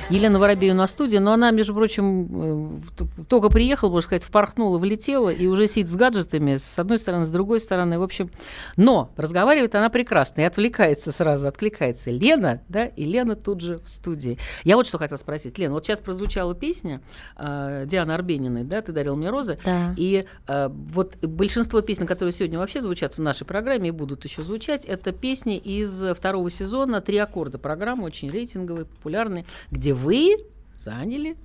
Елена 0.09 0.39
Воробей 0.39 0.73
в 0.73 0.87
студии, 0.87 1.17
но 1.17 1.33
она, 1.33 1.51
между 1.51 1.75
прочим, 1.75 2.79
э, 3.01 3.05
только 3.29 3.49
приехала, 3.49 3.91
можно 3.91 4.07
сказать, 4.07 4.23
впорхнула, 4.23 4.79
влетела 4.79 5.31
и 5.31 5.47
уже 5.47 5.67
сидит 5.67 5.89
с 5.89 5.97
гаджетами 5.97 6.59
с 6.59 6.79
одной 6.79 6.99
стороны, 6.99 7.25
с 7.25 7.29
другой 7.31 7.59
стороны. 7.59 7.99
В 7.99 8.05
общем, 8.05 8.31
но 8.77 9.11
разговаривает 9.17 9.75
она 9.75 9.89
прекрасно 9.89 10.43
и 10.43 10.45
отвлекается 10.45 11.11
сразу, 11.11 11.49
откликается. 11.49 12.13
Лена, 12.13 12.63
да, 12.69 12.87
и 12.87 13.05
Лена 13.05 13.35
тут 13.35 13.61
же 13.61 13.79
в 13.79 13.89
студии. 13.89 14.39
Я 14.63 14.77
вот 14.77 14.87
что 14.87 14.99
хотела 14.99 15.19
спросить. 15.19 15.59
Лена, 15.59 15.75
вот 15.75 15.85
сейчас 15.85 15.99
прозвучала 15.99 16.55
песня 16.55 17.01
э, 17.37 17.85
Дианы 17.87 18.13
Арбениной, 18.13 18.63
да, 18.63 18.83
«Ты 18.83 18.93
дарил 18.93 19.17
мне 19.17 19.31
розы», 19.31 19.59
Да. 19.65 19.93
и 19.97 20.27
э, 20.47 20.69
вот 20.69 21.17
большинство 21.17 21.81
песен, 21.81 22.07
которые 22.07 22.33
сегодня 22.33 22.61
вообще 22.61 22.81
звучат 22.81 23.15
в 23.19 23.21
нашей 23.21 23.45
программе 23.45 23.89
и 23.89 23.93
будут 23.93 24.25
еще 24.25 24.43
звучать, 24.43 24.85
это 24.85 25.11
песни 25.11 25.57
из 25.57 26.05
второго 26.15 26.49
сезона 26.49 27.01
«Три 27.01 27.19
аккорда» 27.19 27.59
программы, 27.59 28.05
очень 28.05 28.31
рейтинговые, 28.31 28.85
популярные, 28.87 29.45
где 29.73 29.96
вы 29.97 30.37
заняли 30.77 31.37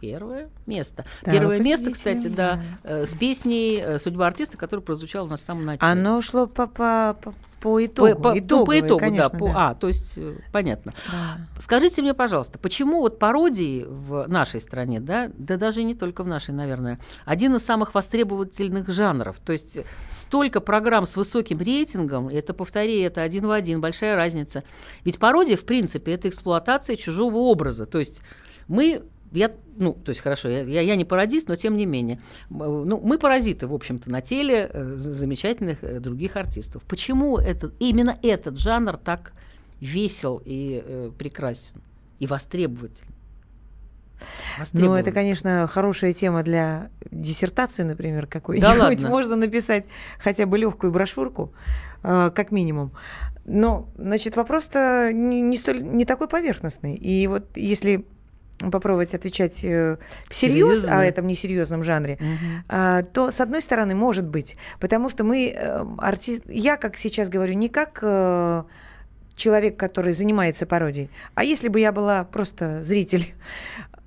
первое 0.00 0.50
место. 0.66 1.04
Стала 1.08 1.36
первое 1.38 1.60
место, 1.60 1.90
кстати, 1.90 2.28
да, 2.28 2.62
э, 2.84 3.04
с 3.04 3.14
песней 3.14 3.80
э, 3.80 3.98
«Судьба 3.98 4.26
артиста», 4.26 4.56
которая 4.56 4.84
прозвучала 4.84 5.26
в 5.26 5.36
самом 5.36 5.64
начале. 5.64 5.92
Оно 5.92 6.20
шло 6.20 6.46
по, 6.46 6.66
по, 6.66 7.16
по, 7.20 7.34
по 7.66 7.84
итогу. 7.84 8.22
По, 8.22 8.32
ну, 8.32 8.64
по 8.64 8.78
итогу, 8.78 9.00
конечно, 9.00 9.30
да, 9.32 9.38
по- 9.38 9.46
да. 9.48 9.70
А, 9.70 9.74
то 9.74 9.88
есть, 9.88 10.12
э, 10.18 10.36
понятно. 10.52 10.94
Да. 11.10 11.38
Скажите 11.58 12.00
мне, 12.00 12.14
пожалуйста, 12.14 12.60
почему 12.60 13.00
вот 13.00 13.18
пародии 13.18 13.84
в 13.88 14.28
нашей 14.28 14.60
стране, 14.60 15.00
да, 15.00 15.32
да 15.36 15.56
даже 15.56 15.82
не 15.82 15.96
только 15.96 16.22
в 16.22 16.28
нашей, 16.28 16.54
наверное, 16.54 17.00
один 17.24 17.56
из 17.56 17.64
самых 17.64 17.92
востребовательных 17.92 18.88
жанров. 18.88 19.40
То 19.44 19.50
есть 19.50 19.78
столько 20.08 20.60
программ 20.60 21.06
с 21.06 21.16
высоким 21.16 21.58
рейтингом, 21.58 22.28
это, 22.28 22.54
повторяю, 22.54 23.04
это 23.04 23.22
один 23.22 23.48
в 23.48 23.50
один, 23.50 23.80
большая 23.80 24.14
разница. 24.14 24.62
Ведь 25.04 25.18
пародия, 25.18 25.56
в 25.56 25.64
принципе, 25.64 26.12
это 26.12 26.28
эксплуатация 26.28 26.94
чужого 26.94 27.38
образа. 27.38 27.84
То 27.84 27.98
есть 27.98 28.22
мы 28.68 29.02
я, 29.36 29.52
ну, 29.76 29.92
то 29.92 30.10
есть, 30.10 30.20
хорошо, 30.22 30.48
я, 30.48 30.62
я, 30.62 30.80
я 30.80 30.96
не 30.96 31.04
пародист, 31.04 31.48
но 31.48 31.56
тем 31.56 31.76
не 31.76 31.86
менее. 31.86 32.20
Э, 32.50 32.54
Ну, 32.86 33.00
мы 33.00 33.18
паразиты, 33.18 33.66
в 33.66 33.74
общем-то, 33.74 34.10
на 34.10 34.20
теле 34.20 34.70
э, 34.72 34.94
замечательных 34.96 35.84
э, 35.84 36.00
других 36.00 36.36
артистов. 36.36 36.82
Почему 36.88 37.38
этот, 37.38 37.74
именно 37.78 38.18
этот 38.22 38.58
жанр 38.58 38.96
так 38.96 39.32
весел 39.80 40.42
и 40.44 40.82
э, 40.84 41.10
прекрасен, 41.18 41.82
и 42.18 42.26
востребователен? 42.26 43.10
Ну, 44.72 44.94
это, 44.94 45.12
конечно, 45.12 45.66
хорошая 45.66 46.12
тема 46.12 46.42
для 46.42 46.88
диссертации, 47.10 47.82
например, 47.82 48.22
Да 48.22 48.28
какой-нибудь. 48.28 48.78
ладно? 48.78 49.08
Можно 49.08 49.36
написать 49.36 49.84
хотя 50.18 50.46
бы 50.46 50.56
легкую 50.56 50.90
брошюрку, 50.90 51.52
э, 52.02 52.30
как 52.34 52.50
минимум. 52.50 52.92
Но, 53.44 53.88
значит, 53.96 54.36
вопрос-то 54.36 55.10
не, 55.12 55.40
не, 55.42 55.56
столь, 55.56 55.82
не 55.82 56.04
такой 56.04 56.28
поверхностный. 56.28 56.94
И 56.94 57.26
вот 57.26 57.56
если 57.56 58.06
попробовать 58.58 59.14
отвечать 59.14 59.64
э, 59.64 59.98
всерьез 60.28 60.80
Серьезно? 60.80 61.00
о 61.00 61.04
этом 61.04 61.26
несерьезном 61.26 61.82
жанре, 61.82 62.18
а, 62.68 63.02
то, 63.02 63.30
с 63.30 63.40
одной 63.40 63.60
стороны, 63.60 63.94
может 63.94 64.26
быть, 64.26 64.56
потому 64.80 65.08
что 65.08 65.24
мы, 65.24 65.52
э, 65.54 65.84
арти... 65.98 66.42
я, 66.46 66.76
как 66.76 66.96
сейчас 66.96 67.28
говорю, 67.28 67.54
не 67.54 67.68
как 67.68 67.98
э, 68.02 68.62
человек, 69.34 69.76
который 69.76 70.12
занимается 70.12 70.66
пародией, 70.66 71.10
а 71.34 71.44
если 71.44 71.68
бы 71.68 71.80
я 71.80 71.92
была 71.92 72.24
просто 72.24 72.82
зритель, 72.82 73.34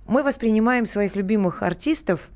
мы 0.07 0.23
воспринимаем 0.23 0.85
своих 0.85 1.15
любимых 1.15 1.61
артистов 1.61 2.29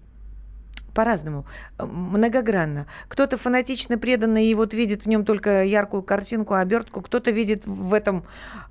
по-разному, 0.93 1.45
э, 1.77 1.86
многогранно. 1.86 2.88
Кто-то 3.08 3.38
фанатично 3.38 3.97
преданный 3.97 4.45
и 4.45 4.56
вот 4.56 4.73
видит 4.73 5.03
в 5.03 5.08
нем 5.08 5.25
только 5.25 5.63
яркую 5.63 6.03
картинку, 6.03 6.53
обертку, 6.53 7.01
кто-то 7.01 7.32
видит 7.32 7.65
в 7.65 7.93
этом 7.93 8.23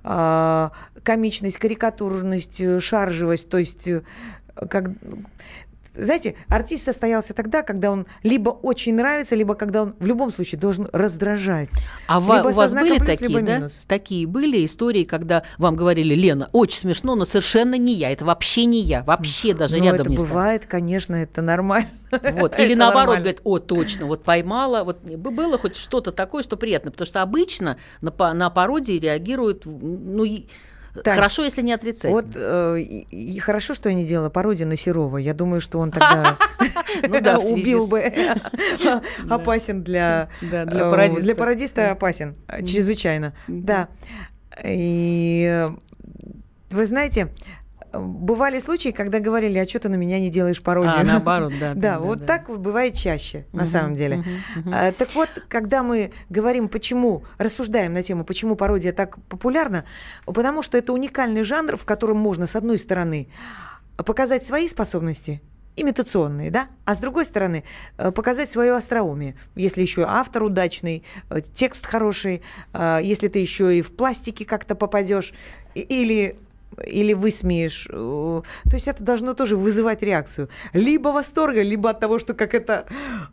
э, 0.03 0.69
комичность, 1.03 1.57
карикатурность, 1.57 2.61
э, 2.61 2.79
шаржевость, 2.79 3.49
то 3.49 3.57
есть 3.57 3.87
э, 3.87 4.01
как 4.69 4.91
знаете, 5.95 6.35
артист 6.47 6.85
состоялся 6.85 7.33
тогда, 7.33 7.61
когда 7.61 7.91
он 7.91 8.07
либо 8.23 8.49
очень 8.49 8.95
нравится, 8.95 9.35
либо 9.35 9.55
когда 9.55 9.83
он 9.83 9.95
в 9.99 10.05
любом 10.05 10.31
случае 10.31 10.59
должен 10.59 10.87
раздражать. 10.91 11.71
А 12.07 12.19
либо 12.19 12.47
у 12.47 12.51
вас 12.51 12.73
были 12.73 12.97
плюс, 12.97 13.19
такие, 13.19 13.41
да? 13.41 13.55
минус. 13.57 13.81
Такие 13.87 14.27
были 14.27 14.65
истории, 14.65 15.03
когда 15.03 15.43
вам 15.57 15.75
говорили, 15.75 16.15
Лена, 16.15 16.49
очень 16.51 16.79
смешно, 16.79 17.15
но 17.15 17.25
совершенно 17.25 17.75
не 17.75 17.93
я, 17.93 18.11
это 18.11 18.25
вообще 18.25 18.65
не 18.65 18.81
я, 18.81 19.03
вообще 19.03 19.53
даже 19.53 19.77
Ну, 19.77 19.83
рядом 19.83 20.01
это 20.01 20.09
не 20.09 20.17
бывает, 20.17 20.65
конечно, 20.65 21.15
это 21.15 21.41
нормально. 21.41 21.89
Вот. 22.33 22.59
Или 22.59 22.75
наоборот, 22.75 23.17
говорит, 23.17 23.41
о, 23.43 23.59
точно, 23.59 24.05
вот 24.05 24.23
поймала. 24.23 24.83
Вот 24.83 25.01
было 25.01 25.57
хоть 25.57 25.75
что-то 25.75 26.11
такое, 26.11 26.43
что 26.43 26.57
приятно. 26.57 26.91
Потому 26.91 27.07
что 27.07 27.21
обычно 27.21 27.77
на, 28.01 28.33
на 28.33 28.49
пародии 28.49 28.99
реагируют, 28.99 29.65
ну, 29.65 30.23
Тань, 31.01 31.15
хорошо, 31.15 31.43
если 31.43 31.61
не 31.61 31.73
отрицательно. 31.73 32.13
Вот 32.13 32.25
э, 32.35 32.79
и, 32.79 33.39
хорошо, 33.39 33.73
что 33.73 33.89
я 33.89 33.95
не 33.95 34.03
делала 34.03 34.29
пародию 34.29 34.67
на 34.67 34.77
Серова. 34.77 35.17
Я 35.17 35.33
думаю, 35.33 35.59
что 35.59 35.79
он 35.79 35.91
тогда 35.91 36.37
Ну 37.07 37.39
убил 37.51 37.87
бы. 37.87 38.13
Опасен 39.29 39.83
для 39.83 40.29
э, 40.41 40.65
пародиста. 40.67 41.23
Для 41.23 41.35
пародиста 41.35 41.91
опасен. 41.91 42.35
Чрезвычайно. 42.47 43.33
Да. 43.47 43.89
И 44.63 45.67
вы 46.69 46.85
знаете, 46.85 47.29
бывали 47.93 48.59
случаи, 48.59 48.89
когда 48.89 49.19
говорили, 49.19 49.57
а 49.57 49.67
что 49.67 49.79
ты 49.79 49.89
на 49.89 49.95
меня 49.95 50.19
не 50.19 50.29
делаешь 50.29 50.61
пародию? 50.61 50.99
А, 50.99 51.03
наоборот, 51.03 51.53
да, 51.59 51.73
да, 51.75 51.99
вот 51.99 52.25
так 52.25 52.49
бывает 52.49 52.95
чаще, 52.95 53.45
на 53.51 53.65
самом 53.65 53.95
деле. 53.95 54.23
А, 54.65 54.91
Так 54.91 55.13
вот, 55.15 55.29
когда 55.47 55.83
мы 55.83 56.11
говорим, 56.29 56.69
почему, 56.69 57.23
рассуждаем 57.37 57.93
на 57.93 58.03
тему, 58.03 58.23
почему 58.23 58.55
пародия 58.55 58.93
так 58.93 59.21
популярна, 59.25 59.85
потому 60.25 60.61
что 60.61 60.77
это 60.77 60.93
уникальный 60.93 61.43
жанр, 61.43 61.77
в 61.77 61.85
котором 61.85 62.17
можно, 62.17 62.47
с 62.47 62.55
одной 62.55 62.77
стороны, 62.77 63.27
показать 63.97 64.43
свои 64.43 64.67
способности, 64.67 65.41
имитационные, 65.75 66.51
да, 66.51 66.67
а 66.85 66.95
с 66.95 66.99
другой 66.99 67.25
стороны, 67.25 67.63
э, 67.97 68.11
показать 68.11 68.49
свое 68.49 68.75
остроумие. 68.75 69.35
Если 69.55 69.81
еще 69.81 70.03
автор 70.07 70.43
удачный, 70.43 71.03
э, 71.29 71.41
текст 71.53 71.85
хороший, 71.85 72.41
э, 72.73 72.99
если 73.03 73.27
ты 73.27 73.39
еще 73.39 73.77
и 73.77 73.81
в 73.81 73.95
пластике 73.95 74.45
как-то 74.45 74.75
попадешь, 74.75 75.33
или 75.73 76.37
или 76.85 77.13
высмеешь. 77.13 77.87
э, 77.89 78.41
То 78.63 78.73
есть 78.73 78.87
это 78.87 79.03
должно 79.03 79.33
тоже 79.33 79.57
вызывать 79.57 80.01
реакцию. 80.03 80.49
Либо 80.73 81.09
восторга, 81.09 81.61
либо 81.61 81.89
от 81.89 81.99
того, 81.99 82.19
что 82.19 82.33
как 82.33 82.53
это 82.53 82.85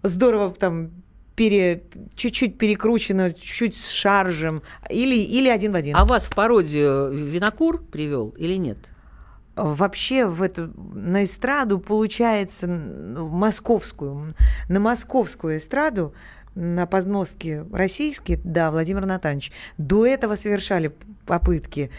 здорово 0.02 0.52
там 0.52 0.90
пере, 1.36 1.84
чуть-чуть 2.14 2.58
перекручено, 2.58 3.30
чуть-чуть 3.30 3.74
с 3.76 3.90
шаржем, 3.90 4.62
или, 4.90 5.14
или 5.16 5.48
один 5.48 5.72
в 5.72 5.76
один. 5.76 5.96
А 5.96 6.04
вас 6.04 6.24
в 6.24 6.34
пародию 6.34 7.10
Винокур 7.12 7.82
привел 7.82 8.30
или 8.38 8.56
нет? 8.56 8.78
вообще 9.56 10.24
в 10.26 10.42
эту 10.42 10.70
на 10.94 11.24
эстраду 11.24 11.78
получается 11.80 12.66
н- 12.66 13.14
в 13.16 13.32
московскую 13.32 14.34
на 14.68 14.80
московскую 14.80 15.58
эстраду 15.58 16.14
на 16.54 16.86
подмостке 16.86 17.64
российский, 17.72 18.36
да, 18.42 18.70
Владимир 18.70 19.06
Натанович. 19.06 19.52
До 19.76 20.06
этого 20.06 20.34
совершали 20.34 20.92
попытки 21.26 21.90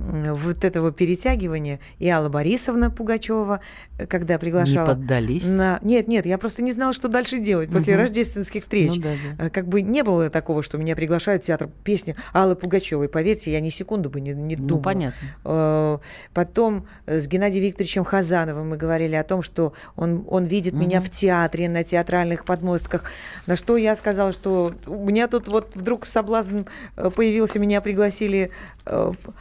вот 0.00 0.64
этого 0.64 0.92
перетягивания. 0.92 1.78
И 1.98 2.08
Алла 2.08 2.28
Борисовна 2.28 2.90
Пугачева, 2.90 3.60
э, 3.98 4.06
когда 4.06 4.38
приглашала... 4.38 4.88
Не 4.88 4.94
поддались? 4.94 5.44
На... 5.46 5.78
Нет, 5.82 6.08
нет, 6.08 6.26
я 6.26 6.38
просто 6.38 6.62
не 6.62 6.72
знала, 6.72 6.92
что 6.92 7.08
дальше 7.08 7.38
делать 7.38 7.70
после 7.70 7.94
Мгм. 7.94 8.00
рождественских 8.02 8.62
встреч. 8.62 8.92
Ну 8.96 9.02
да, 9.02 9.12
да. 9.38 9.46
Э, 9.46 9.50
Как 9.50 9.68
бы 9.68 9.82
не 9.82 10.02
было 10.02 10.30
такого, 10.30 10.62
что 10.62 10.78
меня 10.78 10.96
приглашают 10.96 11.42
в 11.42 11.46
театр 11.46 11.68
песни 11.84 12.16
Аллы 12.32 12.56
Пугачевой. 12.56 13.08
Поверьте, 13.08 13.52
я 13.52 13.60
ни 13.60 13.68
секунду 13.68 14.08
бы 14.10 14.20
не, 14.20 14.32
не 14.32 14.56
Ну, 14.56 14.66
думала. 14.66 14.82
понятно. 14.84 15.28
Э, 15.44 15.98
Потом 16.32 16.86
с 17.06 17.26
Геннадием 17.26 17.64
Викторовичем 17.64 18.04
Хазановым 18.04 18.70
мы 18.70 18.76
говорили 18.76 19.14
о 19.16 19.22
том, 19.24 19.42
что 19.42 19.74
он, 19.96 20.24
он 20.28 20.44
видит 20.44 20.72
меня 20.74 20.98
Мгм. 21.00 21.06
в 21.06 21.10
театре, 21.10 21.68
на 21.68 21.84
театральных 21.84 22.44
подмостках. 22.44 23.04
На 23.46 23.56
что 23.56 23.76
я 23.76 23.94
сказала, 23.96 24.32
что 24.32 24.72
у 24.86 25.04
меня 25.04 25.28
тут 25.28 25.48
вот 25.48 25.76
вдруг 25.76 26.06
соблазн 26.06 26.60
появился, 26.96 27.58
меня 27.58 27.80
пригласили 27.80 28.50
э, 28.86 29.12
п- 29.22 29.32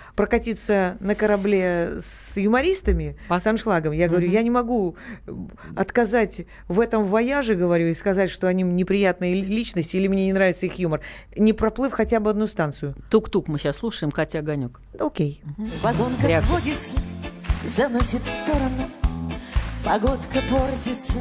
прокатиться 0.53 0.97
на 0.99 1.15
корабле 1.15 1.97
с 1.99 2.37
юмористами, 2.37 3.17
с 3.29 3.47
аншлагом. 3.47 3.93
Я 3.93 4.07
говорю, 4.07 4.27
Мгм. 4.27 4.33
я 4.35 4.41
не 4.43 4.49
могу 4.49 4.95
э, 5.27 5.31
отказать 5.75 6.41
в 6.67 6.79
этом 6.79 7.03
вояже, 7.03 7.55
говорю, 7.55 7.87
и 7.87 7.93
сказать, 7.93 8.29
что 8.29 8.47
они 8.47 8.63
неприятные 8.63 9.35
личности 9.41 9.97
или 9.97 10.07
мне 10.07 10.25
не 10.25 10.33
нравится 10.33 10.65
их 10.65 10.75
юмор, 10.79 11.01
не 11.35 11.53
проплыв 11.53 11.93
хотя 11.93 12.19
бы 12.19 12.29
одну 12.29 12.47
станцию. 12.47 12.95
Тук-тук 13.09 13.47
мы 13.47 13.59
сейчас 13.59 13.77
слушаем, 13.77 14.11
Катя 14.11 14.39
Огонек. 14.39 14.79
Окей. 14.99 15.41
Вагон, 15.83 16.15
как 16.19 16.29
Реакция. 16.29 16.51
водится, 16.53 16.97
заносит 17.65 18.21
в 18.21 18.27
сторону. 18.43 18.89
Погодка 19.83 20.41
портится, 20.49 21.19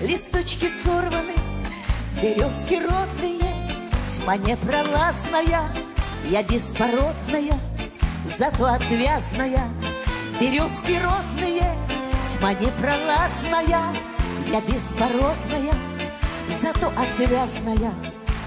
листочки 0.00 0.66
сорваны, 0.68 1.34
березки 2.20 2.74
родные, 2.74 3.40
тьма 4.10 4.36
непролазная, 4.38 5.62
я 6.30 6.42
беспородная, 6.42 7.52
зато 8.24 8.64
отвязная. 8.66 9.68
Березки 10.40 11.00
родные, 11.00 11.74
тьма 12.28 12.52
непролазная, 12.54 13.94
я 14.50 14.60
беспородная, 14.60 15.74
зато 16.60 16.88
отвязная. 16.88 17.92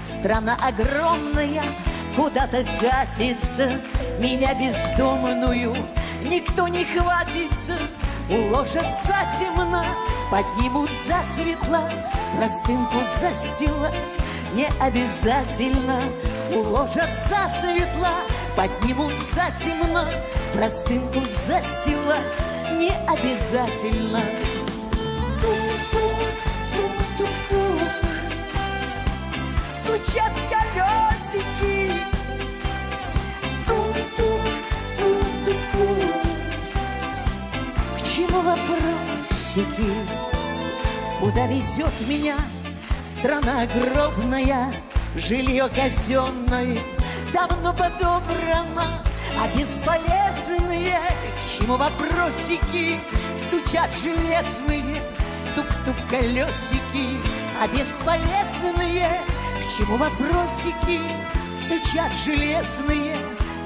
Страна 0.04 0.56
огромная, 0.62 1.62
куда-то 2.16 2.64
катится, 2.80 3.80
меня 4.18 4.54
бездомную 4.54 5.76
никто 6.28 6.68
не 6.68 6.84
хватится. 6.84 7.76
Уложат 8.28 8.86
затемно, 9.04 9.84
поднимут 10.30 10.90
засветло, 11.06 11.88
простынку 12.36 12.98
застилать 13.20 14.18
не 14.54 14.66
обязательно. 14.80 16.00
Уложат 16.54 17.10
засветло, 17.28 18.14
поднимут 18.54 19.12
затемно, 19.34 20.08
простынку 20.52 21.20
застилать 21.46 22.44
не 22.72 22.90
обязательно. 23.08 24.20
Тук-тук, 25.40 26.18
тук-тук-тук, 26.72 27.80
стучат 29.68 30.32
колесики. 30.50 31.92
Тук-тук, 33.66 34.40
тук-тук-тук. 34.98 36.22
К 37.98 38.02
чему 38.02 38.40
вопросики? 38.40 39.92
Куда 41.20 41.46
везет 41.46 41.92
меня 42.06 42.36
страна 43.04 43.62
огромная, 43.62 44.72
жилье 45.18 45.68
казенное, 45.68 46.78
давно 47.32 47.72
подобрано, 47.72 49.02
а 49.38 49.48
бесполезные. 49.56 51.00
К 51.00 51.48
чему 51.48 51.76
вопросики? 51.76 53.00
Стучат 53.38 53.90
железные, 54.02 55.02
тук-тук 55.54 55.96
колесики, 56.10 57.20
а 57.60 57.68
бесполезные. 57.68 59.20
К 59.62 59.70
чему 59.70 59.96
вопросики? 59.96 61.00
Стучат 61.54 62.12
железные, 62.24 63.16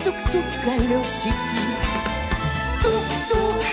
тук-тук 0.05 0.45
колесики. 0.65 1.35
Тук-тук, 2.83 3.65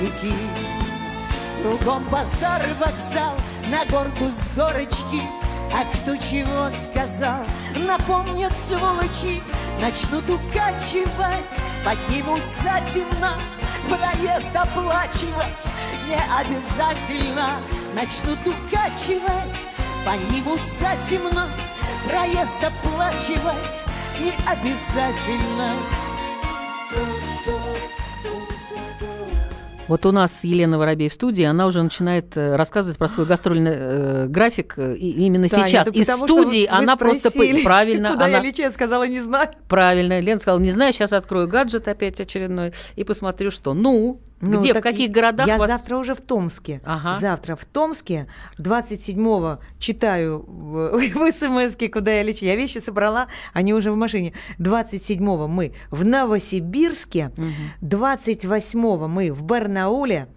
вопросики? 0.00 0.34
Кругом 1.62 2.04
базар, 2.04 2.62
вокзал, 2.78 3.34
на 3.70 3.84
горку 3.86 4.30
с 4.30 4.48
горочки. 4.56 5.22
А 5.72 5.84
кто 5.94 6.16
чего 6.16 6.68
сказал, 6.84 7.44
напомнят 7.76 8.52
сволочи, 8.68 9.42
Начнут 9.80 10.28
укачивать, 10.28 11.56
поднимут 11.84 12.42
затемно, 12.62 13.34
Проезд 13.88 14.54
оплачивать 14.54 15.64
не 16.06 16.16
обязательно. 16.38 17.60
Начнут 17.94 18.38
укачивать, 18.46 19.66
поднимут 20.04 20.60
затемно, 20.60 21.48
Проезд 22.06 22.62
оплачивать 22.62 23.84
не 24.18 24.32
обязательно. 24.46 25.99
Вот 29.90 30.06
у 30.06 30.12
нас 30.12 30.44
Елена 30.44 30.78
Воробей 30.78 31.08
в 31.08 31.14
студии, 31.14 31.42
она 31.42 31.66
уже 31.66 31.82
начинает 31.82 32.36
э, 32.36 32.54
рассказывать 32.54 32.96
про 32.96 33.08
свой 33.08 33.26
гастрольный 33.26 33.72
э, 33.74 34.26
график 34.28 34.74
э, 34.76 34.94
и 34.94 35.24
именно 35.24 35.48
Таня, 35.48 35.66
сейчас. 35.66 35.88
Из 35.88 36.06
потому, 36.06 36.28
студии 36.28 36.60
вы 36.60 36.68
она 36.68 36.96
просто... 36.96 37.32
Правильно. 37.64 38.12
Куда 38.12 38.26
она... 38.26 38.36
я 38.36 38.40
лечу? 38.40 38.62
Я 38.62 38.70
сказала, 38.70 39.02
не 39.08 39.18
знаю. 39.18 39.50
Правильно. 39.68 40.20
Лена 40.20 40.38
сказала, 40.38 40.60
не 40.60 40.70
знаю, 40.70 40.92
сейчас 40.92 41.12
открою 41.12 41.48
гаджет 41.48 41.88
опять 41.88 42.20
очередной 42.20 42.72
и 42.94 43.02
посмотрю, 43.02 43.50
что. 43.50 43.74
Ну, 43.74 44.20
Ну, 44.40 44.60
где, 44.60 44.72
в 44.72 44.80
каких 44.80 45.10
городах 45.10 45.46
Я 45.46 45.58
вас... 45.58 45.68
завтра 45.68 45.96
уже 45.96 46.14
в 46.14 46.20
Томске. 46.20 46.80
Ага. 46.84 47.18
Завтра 47.18 47.56
в 47.56 47.64
Томске. 47.64 48.26
27-го 48.58 49.60
читаю 49.78 50.44
в, 50.46 50.98
в 50.98 51.32
смс 51.32 51.76
куда 51.92 52.12
я 52.12 52.22
лечу. 52.22 52.44
Я 52.44 52.56
вещи 52.56 52.78
собрала, 52.78 53.26
они 53.52 53.74
уже 53.74 53.92
в 53.92 53.96
машине. 53.96 54.32
27-го 54.58 55.46
мы 55.46 55.72
в 55.90 56.06
Новосибирске. 56.06 57.32
28-го 57.82 59.08
мы 59.08 59.30
в 59.30 59.44
Барнауле. 59.44 60.28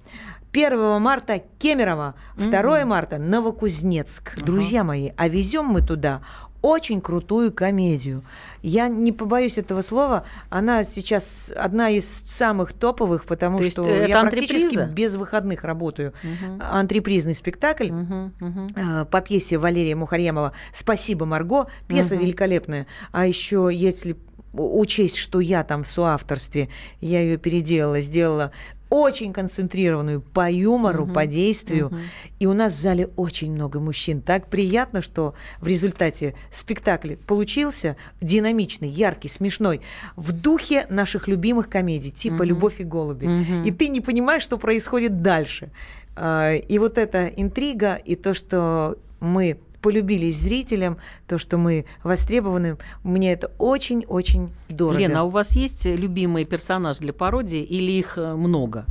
1 0.53 1.01
марта 1.01 1.41
Кемерово, 1.57 2.13
2 2.37 2.85
марта 2.85 3.17
Новокузнецк. 3.17 4.37
Друзья 4.37 4.83
мои, 4.83 5.11
а 5.17 5.27
везем 5.27 5.65
мы 5.65 5.81
туда 5.81 6.21
очень 6.63 7.01
крутую 7.01 7.51
комедию. 7.51 8.23
Я 8.61 8.87
не 8.87 9.11
побоюсь 9.11 9.57
этого 9.57 9.81
слова, 9.81 10.23
она 10.49 10.85
сейчас 10.85 11.51
одна 11.55 11.89
из 11.89 12.07
самых 12.25 12.71
топовых, 12.71 13.25
потому 13.25 13.59
То 13.59 13.69
что 13.69 13.83
я 13.83 14.21
практически 14.21 14.89
без 14.89 15.15
выходных 15.17 15.63
работаю. 15.65 16.13
Антрепризный 16.59 17.35
спектакль 17.35 17.91
э, 17.91 19.05
по 19.11 19.21
пьесе 19.21 19.57
Валерия 19.57 19.95
Мухарьямова 19.95 20.53
«Спасибо, 20.71 21.25
Марго». 21.25 21.67
Пьеса 21.87 22.15
Мгм. 22.15 22.23
великолепная. 22.23 22.87
А 23.11 23.27
еще, 23.27 23.69
если 23.71 24.15
учесть, 24.53 25.17
что 25.17 25.39
я 25.39 25.63
там 25.63 25.83
в 25.83 25.87
соавторстве, 25.87 26.69
я 27.01 27.19
ее 27.21 27.37
переделала, 27.37 27.99
сделала 28.01 28.51
очень 28.89 29.33
концентрированную 29.33 30.21
по 30.21 30.51
юмору, 30.51 31.05
Мгм. 31.05 31.13
по 31.15 31.25
действию. 31.25 31.87
Мгм. 31.87 31.99
И 32.37 32.45
у 32.45 32.53
нас 32.53 32.73
в 32.75 32.79
зале 32.79 33.09
очень 33.15 33.51
много 33.51 33.79
мужчин. 33.79 34.21
Так 34.21 34.47
приятно, 34.47 35.01
что 35.01 35.33
в 35.59 35.65
результате 35.67 36.35
спектакль 36.51 37.15
получился 37.15 37.97
динамичный, 38.21 38.89
яркий, 38.89 39.29
смешной, 39.29 39.81
в 40.15 40.31
духе 40.31 40.85
наших 40.89 41.27
любимых 41.27 41.69
комедий, 41.69 42.11
типа 42.11 42.35
Мгм. 42.35 42.43
«Любовь 42.43 42.79
и 42.81 42.83
голуби». 42.83 43.25
Мгм. 43.25 43.63
И 43.63 43.71
ты 43.71 43.87
не 43.87 43.99
понимаешь, 43.99 44.43
что 44.43 44.59
происходит 44.59 45.23
дальше. 45.23 45.71
А, 46.15 46.53
И 46.53 46.77
вот 46.77 46.99
эта 46.99 47.25
интрига, 47.25 47.95
и 47.95 48.15
то, 48.15 48.35
что 48.35 48.97
мы 49.19 49.57
полюбились 49.83 50.39
зрителям, 50.39 50.97
то, 51.27 51.37
что 51.37 51.57
мы 51.57 51.85
востребованы, 52.03 52.77
мне 53.03 53.33
это 53.33 53.51
очень-очень 53.59 54.49
дорого. 54.69 54.99
Лена, 54.99 55.19
а 55.19 55.23
у 55.23 55.29
вас 55.29 55.55
есть 55.55 55.85
любимый 55.85 56.45
персонаж 56.45 56.97
для 56.97 57.13
пародии 57.13 57.61
или 57.61 57.91
их 57.91 58.17
э, 58.17 58.33
много? 58.33 58.85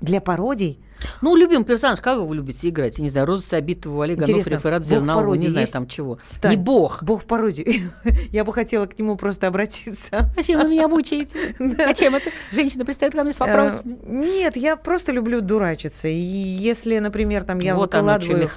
Для 0.00 0.20
пародий? 0.22 0.78
Ну, 1.20 1.36
любимый 1.36 1.64
персонаж, 1.64 2.00
кого 2.00 2.26
вы 2.26 2.36
любите 2.36 2.68
играть? 2.68 2.98
Я 2.98 3.04
не 3.04 3.10
знаю, 3.10 3.26
Роза 3.26 3.46
Сабитова, 3.46 4.04
Олег 4.04 4.18
Ират 4.18 4.82
бог 4.82 4.88
Зерналова, 4.88 5.34
не 5.34 5.48
знаю 5.48 5.62
есть? 5.62 5.72
там 5.72 5.86
чего. 5.86 6.18
Тань, 6.40 6.52
Не 6.52 6.56
бог. 6.56 7.02
Бог 7.02 7.24
пародии. 7.24 7.90
Я 8.32 8.44
бы 8.44 8.52
хотела 8.52 8.86
к 8.86 8.98
нему 8.98 9.16
просто 9.16 9.46
обратиться. 9.46 10.30
Зачем 10.36 10.60
вы 10.60 10.68
меня 10.68 10.88
мучаете? 10.88 11.54
Зачем 11.58 12.14
это? 12.14 12.30
Женщина 12.52 12.84
пристает 12.84 13.14
ко 13.14 13.22
мне 13.22 13.32
с 13.32 13.40
вопросами. 13.40 13.98
Э, 14.02 14.06
Нет, 14.06 14.56
я 14.56 14.76
просто 14.76 15.12
люблю 15.12 15.40
дурачиться. 15.40 16.08
И 16.08 16.14
если, 16.14 16.98
например, 16.98 17.44
там 17.44 17.58
я 17.60 17.74
выкладываю, 17.74 18.48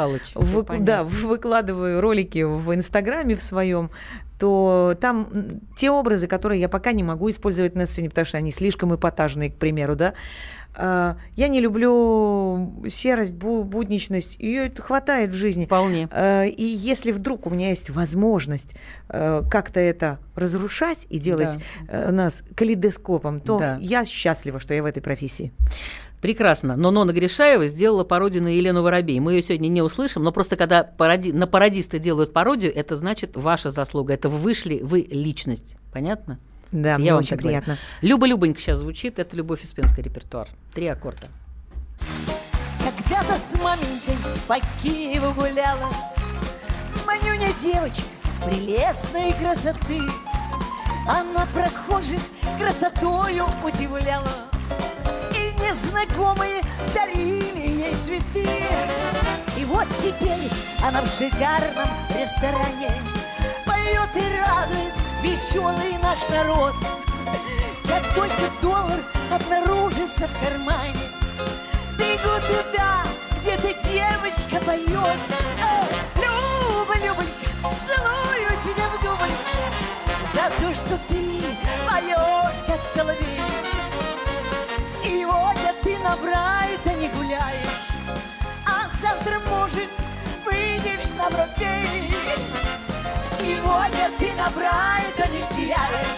да, 0.80 1.04
выкладываю 1.04 2.02
ролики 2.02 2.43
в 2.43 2.73
Инстаграме 2.73 3.36
в 3.36 3.43
своем, 3.43 3.91
то 4.39 4.95
там 5.02 5.28
те 5.75 5.91
образы, 5.91 6.28
которые 6.28 6.62
я 6.62 6.69
пока 6.69 6.93
не 6.93 7.04
могу 7.04 7.30
использовать 7.30 7.75
на 7.75 7.86
сцене, 7.86 8.10
потому 8.10 8.25
что 8.25 8.38
они 8.38 8.52
слишком 8.52 8.95
эпатажные, 8.95 9.52
к 9.52 9.56
примеру, 9.56 9.95
да. 9.95 10.13
А, 10.82 11.18
Я 11.36 11.50
не 11.50 11.60
люблю 11.60 12.74
серость, 12.88 13.34
бу- 13.36 13.63
будничность. 13.63 14.39
Ее 14.39 14.72
хватает 14.78 15.30
в 15.32 15.34
жизни. 15.34 15.65
Вполне. 15.65 16.08
Э, 16.10 16.48
И 16.48 16.63
если 16.63 17.12
вдруг 17.12 17.46
у 17.48 17.50
меня 17.50 17.70
есть 17.70 17.89
возможность 17.89 18.76
э, 19.10 19.44
как-то 19.52 19.82
это 19.82 20.20
разрушать 20.36 21.06
и 21.10 21.20
делать 21.20 21.58
э, 21.89 22.12
нас 22.12 22.44
калейдоскопом, 22.56 23.42
то 23.42 23.60
Да. 23.60 23.78
я 23.82 24.06
счастлива, 24.06 24.62
что 24.62 24.74
я 24.74 24.82
в 24.82 24.86
этой 24.86 25.02
профессии. 25.02 25.52
Прекрасно. 26.22 26.76
Но 26.78 26.92
Нона 26.92 27.12
Гришаева 27.12 27.68
сделала 27.68 28.06
пародию 28.06 28.44
на 28.44 28.48
Елену 28.50 28.82
Воробей. 28.82 29.20
Мы 29.20 29.34
ее 29.34 29.42
сегодня 29.42 29.68
не 29.68 29.82
услышим, 29.82 30.24
но 30.24 30.32
просто 30.32 30.56
когда 30.56 30.84
пароди... 30.84 31.34
на 31.34 31.46
пародиста 31.48 32.00
делают 32.00 32.32
пародию, 32.34 32.74
это 32.74 32.96
значит 32.96 33.36
ваша 33.36 33.70
заслуга. 33.70 34.13
Это 34.13 34.30
вы 34.30 34.38
вышли, 34.38 34.80
вы 34.82 35.06
личность. 35.10 35.76
Понятно? 35.94 36.39
Да, 36.72 36.92
Я 36.92 36.98
мне 37.00 37.16
очень 37.16 37.38
приятно. 37.38 37.78
Люба-любонька 38.02 38.60
сейчас 38.62 38.80
звучит. 38.80 39.20
Это 39.20 39.36
Любовь 39.36 39.64
Успенская 39.64 40.04
репертуар. 40.04 40.48
Три 40.74 40.88
аккорда. 40.88 41.28
Когда-то 42.80 43.36
с 43.36 43.58
маменькой 43.62 44.16
по 44.48 44.56
Киеву 44.82 45.34
гуляла 45.34 45.90
Манюня 47.06 47.50
девочка 47.62 48.04
прелестной 48.46 49.34
красоты 49.34 50.02
Она 51.08 51.46
прохожих 51.54 52.20
красотою 52.60 53.46
удивляла 53.64 54.28
И 55.34 55.54
незнакомые 55.62 56.62
дарили 56.94 57.82
ей 57.82 57.94
цветы 57.96 58.48
И 59.58 59.66
вот 59.66 59.88
теперь 59.98 60.50
она 60.82 61.02
в 61.02 61.08
шикарном 61.08 61.90
ресторане 62.18 62.92
Поет 63.66 64.10
и 64.16 64.40
радует 64.40 64.99
веселый 65.30 65.98
наш 66.02 66.28
народ. 66.30 66.74
Как 67.88 68.04
только 68.13 68.50
доллар 68.62 69.00
обнаружится 69.32 70.28
в 70.28 70.39
кармане 70.44 70.94
Бегу 71.98 72.36
туда, 72.48 73.04
где 73.39 73.52
эта 73.52 73.74
девочка 73.88 74.63
поет 74.65 75.20
Э, 75.62 75.86
Люба, 76.15 76.96
Любонька, 76.96 77.76
целую 77.88 78.50
тебя 78.63 78.88
в 78.89 79.02
губы 79.02 79.28
За 80.34 80.50
то, 80.62 80.74
что 80.74 80.98
ты 81.08 81.42
поешь, 81.88 82.63
как 82.68 82.84
соловей. 82.84 83.42
Сегодня 84.92 85.74
ты 85.84 85.98
на 86.00 86.15
Брайтоне 86.18 87.10
гуляешь 87.10 87.89
А 88.65 88.88
завтра, 89.02 89.39
может, 89.50 89.89
выйдешь 90.46 91.10
на 91.18 91.30
Бродвей 91.30 92.09
Сегодня 93.50 94.12
ты 94.20 94.32
на 94.36 94.48
Брайтоне 94.52 95.42
сияешь 95.50 96.14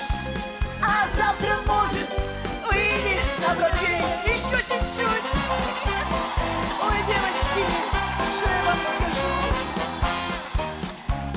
А 0.83 1.07
завтра, 1.15 1.59
может, 1.65 2.09
выйдешь 2.69 3.37
на 3.39 3.55
Бродвей 3.55 4.03
Еще 4.25 4.57
чуть-чуть. 4.57 5.27
Ой, 6.83 6.97
девочки, 7.07 7.63
что 8.35 8.47
я 8.49 8.61
вам 8.67 8.79
скажу? 8.97 9.29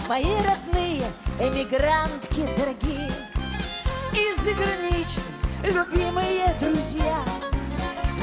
Мои 0.09 0.35
родные 0.42 1.07
эмигрантки 1.38 2.42
дорогие 2.59 3.12
И 4.14 4.35
любимые 5.62 6.46
друзья. 6.61 7.18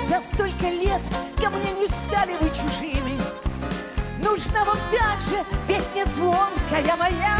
За 0.09 0.19
столько 0.19 0.67
лет 0.67 1.01
ко 1.41 1.49
мне 1.49 1.71
не 1.71 1.87
стали 1.87 2.35
вы 2.41 2.49
чужими 2.49 3.10
Нужна 4.21 4.63
вам 4.65 4.77
также 4.91 5.43
песня 5.67 6.05
звонкая 6.05 6.95
моя. 6.95 7.37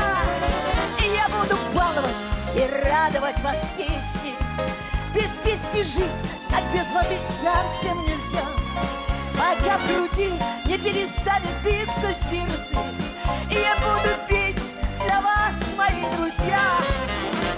И 1.00 1.14
я 1.14 1.28
буду 1.30 1.56
баловать 1.74 2.32
и 2.56 2.68
радовать 2.90 3.40
вас 3.42 3.58
песней 3.78 4.36
Без 5.14 5.30
песни 5.44 5.84
жить, 5.84 6.22
как 6.50 6.64
без 6.74 6.88
воды, 6.94 7.20
совсем 7.42 7.98
нельзя. 8.04 8.46
Пока 9.34 9.78
в 9.78 9.88
груди 9.88 10.34
не 10.66 10.78
перестанет 10.78 11.56
биться 11.64 12.14
сердце 12.30 12.78
И 13.50 13.56
я 13.56 13.76
буду 13.76 14.10
петь 14.28 14.62
для 15.04 15.22
вас, 15.22 15.54
мои 15.78 16.10
друзья. 16.18 16.60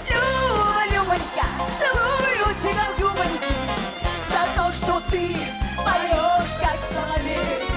Люба, 0.08 0.84
Любонька, 0.90 1.46
целую 1.78 2.54
тебя 2.62 2.86
в 2.96 3.00
губоньки 3.00 3.54
За 4.28 4.62
то, 4.62 4.72
что 4.72 5.00
ты 5.10 5.36
поешь, 5.76 6.58
как 6.60 6.78
соловей 6.78 7.73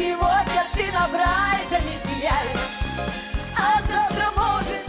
Сегодня 0.00 0.62
ты 0.72 0.90
на 0.92 1.06
Брайтоне 1.08 1.94
сияешь 1.94 2.68
А 3.54 3.82
завтра, 3.82 4.30
может, 4.34 4.82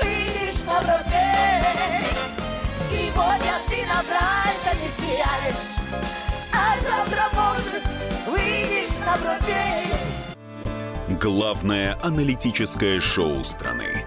выйдешь 0.00 0.62
на 0.64 0.80
Бродвей 0.80 2.06
Сегодня 2.76 3.54
ты 3.68 3.84
на 3.86 4.04
Брайтоне 4.04 4.88
сияешь 4.96 5.62
А 6.54 6.78
завтра, 6.80 7.24
может, 7.34 7.82
выйдешь 8.28 8.98
на 9.04 9.16
Бродвей 9.16 9.92
Главное 11.20 11.98
аналитическое 12.00 13.00
шоу 13.00 13.42
страны. 13.42 14.06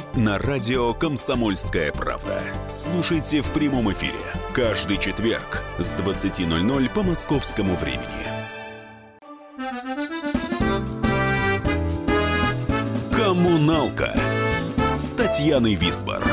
на 0.15 0.37
радио 0.37 0.93
«Комсомольская 0.93 1.91
правда». 1.91 2.41
Слушайте 2.67 3.41
в 3.41 3.51
прямом 3.51 3.91
эфире 3.93 4.19
каждый 4.53 4.97
четверг 4.97 5.63
с 5.77 5.93
20.00 5.93 6.89
по 6.93 7.03
московскому 7.03 7.75
времени. 7.75 8.05
«Коммуналка» 13.15 14.15
с 14.97 15.11
Татьяной 15.11 15.75
Висбор. 15.75 16.23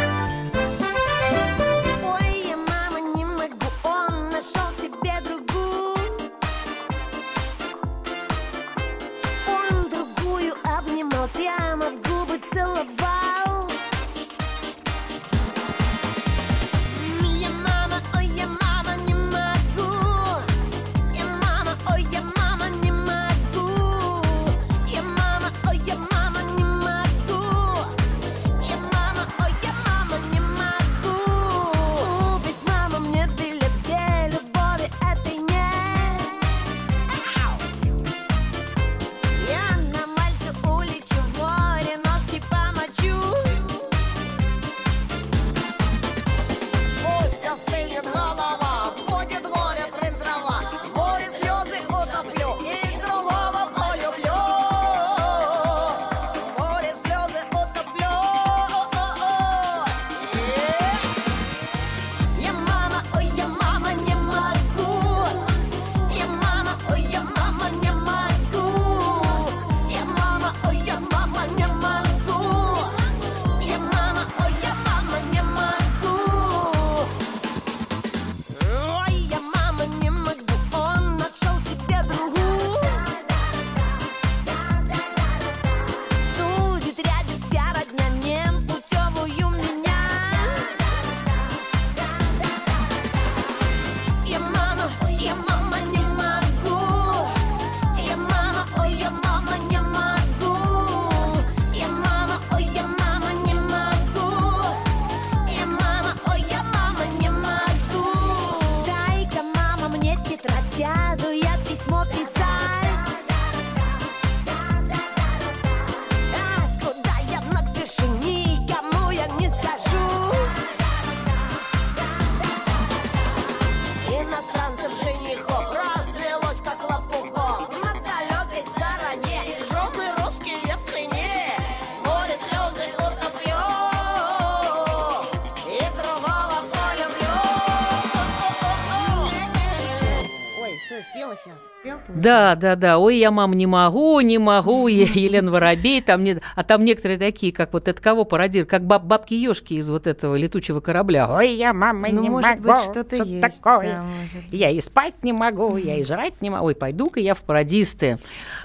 Да, 142.48 142.54
да, 142.56 142.76
да. 142.76 142.98
Ой, 142.98 143.18
я, 143.18 143.30
мам, 143.30 143.52
не 143.52 143.66
могу, 143.66 144.20
не 144.20 144.38
могу. 144.38 144.88
Елена 144.88 145.50
Воробей. 145.50 146.00
Там 146.00 146.24
не... 146.24 146.40
А 146.54 146.64
там 146.64 146.84
некоторые 146.84 147.18
такие, 147.18 147.52
как 147.52 147.72
вот 147.72 147.88
это 147.88 148.00
кого 148.00 148.24
пародируют, 148.24 148.70
как 148.70 148.84
баб 148.86 149.04
бабки 149.04 149.34
ешки 149.34 149.74
из 149.74 149.90
вот 149.90 150.06
этого 150.06 150.34
летучего 150.36 150.80
корабля. 150.80 151.28
Ой, 151.30 151.54
я, 151.54 151.72
мама, 151.72 152.08
Ну, 152.10 152.22
не 152.22 152.30
может 152.30 152.50
могу. 152.60 152.62
быть, 152.72 152.78
что-то 152.84 153.16
есть, 153.16 153.40
такое. 153.40 153.88
да, 153.92 154.02
может 154.02 154.52
Я 154.52 154.70
и 154.70 154.80
спать 154.80 155.14
не 155.22 155.32
могу, 155.32 155.76
я 155.76 155.96
и 155.96 156.04
жрать 156.04 156.40
не 156.40 156.50
могу. 156.50 156.66
Ой, 156.66 156.74
пойду-ка 156.74 157.20
я 157.20 157.34
в 157.34 157.42
пародисты. 157.42 158.18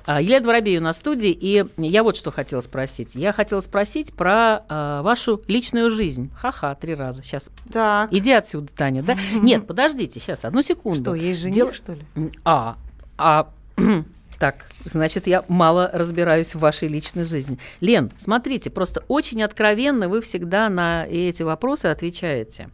А, 0.06 0.22
Елена 0.22 0.46
Воробей 0.48 0.78
у 0.78 0.82
нас 0.82 0.98
в 0.98 1.00
студии, 1.00 1.32
и 1.32 1.66
я 1.78 2.04
вот 2.04 2.16
что 2.18 2.32
хотела 2.32 2.60
спросить. 2.62 3.16
Я 3.16 3.34
хотела 3.34 3.60
спросить 3.60 4.14
про 4.14 4.64
а, 4.70 5.02
вашу 5.02 5.42
личную 5.48 5.90
жизнь. 5.92 6.32
Ха-ха, 6.36 6.76
три 6.76 6.96
раза. 6.96 7.24
Сейчас. 7.24 7.50
Так. 7.72 8.14
Иди 8.14 8.32
отсюда, 8.32 8.68
Таня, 8.76 9.04
да? 9.04 9.16
Нет, 9.34 9.68
подождите, 9.68 10.20
сейчас, 10.20 10.46
одну 10.46 10.62
секунду. 10.62 11.02
Что, 11.02 11.14
есть 11.16 11.40
жених, 11.42 11.56
Дело- 11.56 11.74
что 11.74 11.94
ли? 11.94 12.02
А, 12.44 12.78
а, 13.18 13.50
так, 14.38 14.65
значит, 14.86 15.28
я 15.28 15.44
мало 15.48 15.90
разбираюсь 15.94 16.56
в 16.56 16.60
вашей 16.60 16.88
личной 16.88 17.24
жизни. 17.24 17.58
Лен, 17.82 18.12
смотрите, 18.18 18.70
просто 18.70 19.04
очень 19.08 19.44
откровенно 19.44 20.10
вы 20.10 20.22
всегда 20.22 20.70
на 20.70 21.06
эти 21.06 21.44
вопросы 21.44 21.88
отвечаете. 21.88 22.70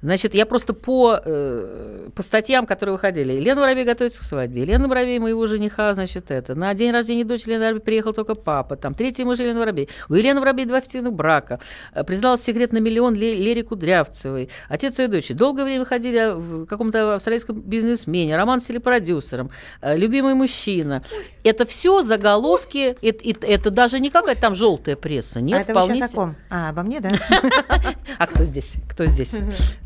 Значит, 0.00 0.32
я 0.32 0.46
просто 0.46 0.74
по, 0.74 1.20
э, 1.24 2.08
по 2.14 2.22
статьям, 2.22 2.66
которые 2.66 2.92
выходили. 2.92 3.32
Елена 3.32 3.60
Воробей 3.62 3.82
готовится 3.82 4.20
к 4.20 4.22
свадьбе. 4.22 4.62
Елена 4.62 4.86
Воробей, 4.86 5.18
моего 5.18 5.44
жениха, 5.48 5.92
значит, 5.92 6.30
это. 6.30 6.54
На 6.54 6.72
день 6.74 6.92
рождения 6.92 7.24
дочери 7.24 7.50
Елены 7.50 7.64
Воробей 7.64 7.80
приехал 7.84 8.12
только 8.12 8.36
папа. 8.36 8.76
Там 8.76 8.94
третий 8.94 9.24
муж 9.24 9.40
Елены 9.40 9.58
Воробей. 9.58 9.88
У 10.08 10.14
Елены 10.14 10.38
Воробей 10.38 10.66
два 10.66 10.78
официальных 10.78 11.14
брака. 11.14 11.58
Э, 11.92 12.04
Признался 12.04 12.44
секрет 12.44 12.72
на 12.72 12.78
миллион 12.78 13.14
Ле- 13.14 13.34
Лере 13.34 13.64
Кудрявцевой. 13.64 14.50
Отец 14.68 15.00
и 15.00 15.08
дочь. 15.08 15.30
Долгое 15.30 15.64
время 15.64 15.84
ходили 15.84 16.32
в 16.32 16.66
каком-то 16.66 17.16
австралийском 17.16 17.60
бизнесмене. 17.60 18.36
Роман 18.36 18.60
с 18.60 18.66
телепродюсером. 18.66 19.50
э, 19.82 19.96
Любимый 19.96 20.34
мужчина. 20.34 21.02
Это 21.44 21.64
все 21.66 22.02
заголовки. 22.02 22.96
Это, 23.02 23.28
это- 23.28 23.46
это 23.46 23.70
даже 23.70 24.00
не 24.00 24.10
какая-то 24.10 24.40
там 24.40 24.54
желтая 24.54 24.96
пресса. 24.96 25.40
Нет, 25.40 25.58
а 25.58 25.60
это 25.62 25.74
вы 25.74 25.80
вполне 25.80 25.96
сейчас 25.96 26.12
о 26.12 26.16
ком? 26.16 26.36
А, 26.50 26.68
обо 26.70 26.82
мне, 26.82 27.00
да? 27.00 27.10
а 28.18 28.26
кто 28.26 28.44
здесь? 28.44 28.74
Кто 28.88 29.06
здесь? 29.06 29.34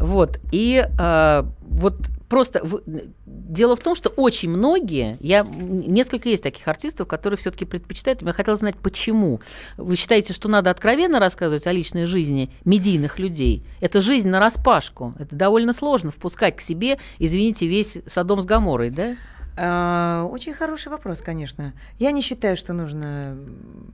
Вот. 0.00 0.38
И 0.52 0.86
а, 1.00 1.44
вот 1.62 1.96
просто 2.28 2.60
в- 2.64 2.82
дело 3.26 3.74
в 3.74 3.80
том, 3.80 3.96
что 3.96 4.10
очень 4.10 4.48
многие, 4.48 5.16
я 5.18 5.44
несколько 5.44 6.28
есть 6.28 6.42
таких 6.44 6.68
артистов, 6.68 7.08
которые 7.08 7.36
все-таки 7.36 7.64
предпочитают. 7.64 8.22
Я 8.22 8.32
хотела 8.32 8.56
знать, 8.56 8.76
почему. 8.76 9.40
Вы 9.76 9.96
считаете, 9.96 10.34
что 10.34 10.48
надо 10.48 10.70
откровенно 10.70 11.18
рассказывать 11.18 11.66
о 11.66 11.72
личной 11.72 12.04
жизни 12.04 12.52
медийных 12.64 13.18
людей? 13.18 13.64
Это 13.80 14.00
жизнь 14.00 14.28
на 14.28 14.38
распашку. 14.38 15.14
Это 15.18 15.34
довольно 15.34 15.72
сложно 15.72 16.12
впускать 16.12 16.54
к 16.54 16.60
себе, 16.60 16.98
извините, 17.18 17.66
весь 17.66 17.98
Содом 18.06 18.40
с 18.40 18.44
Гаморой, 18.44 18.90
да? 18.90 19.16
А, 19.60 20.24
Очень 20.30 20.54
хороший 20.54 20.88
вопрос, 20.88 21.20
конечно. 21.20 21.72
Я 21.98 22.12
не 22.12 22.22
считаю, 22.22 22.56
что 22.56 22.72
нужно 22.72 23.36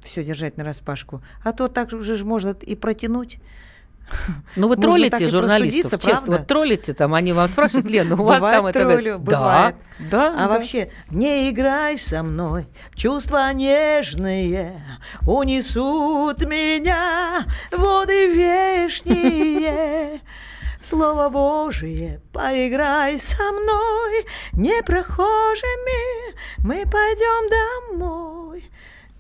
все 0.03 0.23
держать 0.23 0.57
на 0.57 0.65
распашку. 0.65 1.23
А 1.43 1.53
то 1.53 1.69
так 1.69 1.91
же 1.91 2.25
можно 2.25 2.55
и 2.61 2.75
протянуть. 2.75 3.39
Ну, 4.57 4.69
вы 4.69 4.77
Можно 4.77 4.83
троллите 4.83 5.29
журналистов, 5.29 6.01
честно. 6.03 6.11
правда? 6.11 6.31
Вот 6.33 6.47
троллите 6.47 6.93
там, 6.95 7.15
они 7.15 7.33
вам 7.33 7.49
спрашивают, 7.49 7.87
Лена, 7.87 8.15
у 8.15 8.25
вас 8.25 8.37
Бывает 8.37 8.57
там 8.59 8.67
это... 8.67 8.81
троллю, 8.81 9.19
бывает. 9.19 9.77
да, 10.11 10.29
А 10.35 10.37
да. 10.37 10.49
вообще, 10.49 10.91
не 11.11 11.49
играй 11.51 11.99
со 11.99 12.23
мной, 12.23 12.67
чувства 12.95 13.51
нежные 13.53 14.81
унесут 15.27 16.45
меня 16.45 17.45
воды 17.73 18.29
вешние. 18.35 20.21
Слово 20.89 21.31
Божие, 21.31 22.21
поиграй 22.35 23.19
со 23.19 23.43
мной, 23.53 24.27
не 24.53 24.83
прохожими, 24.83 26.35
мы 26.59 26.85
пойдем 26.85 27.97
домой. 27.97 28.65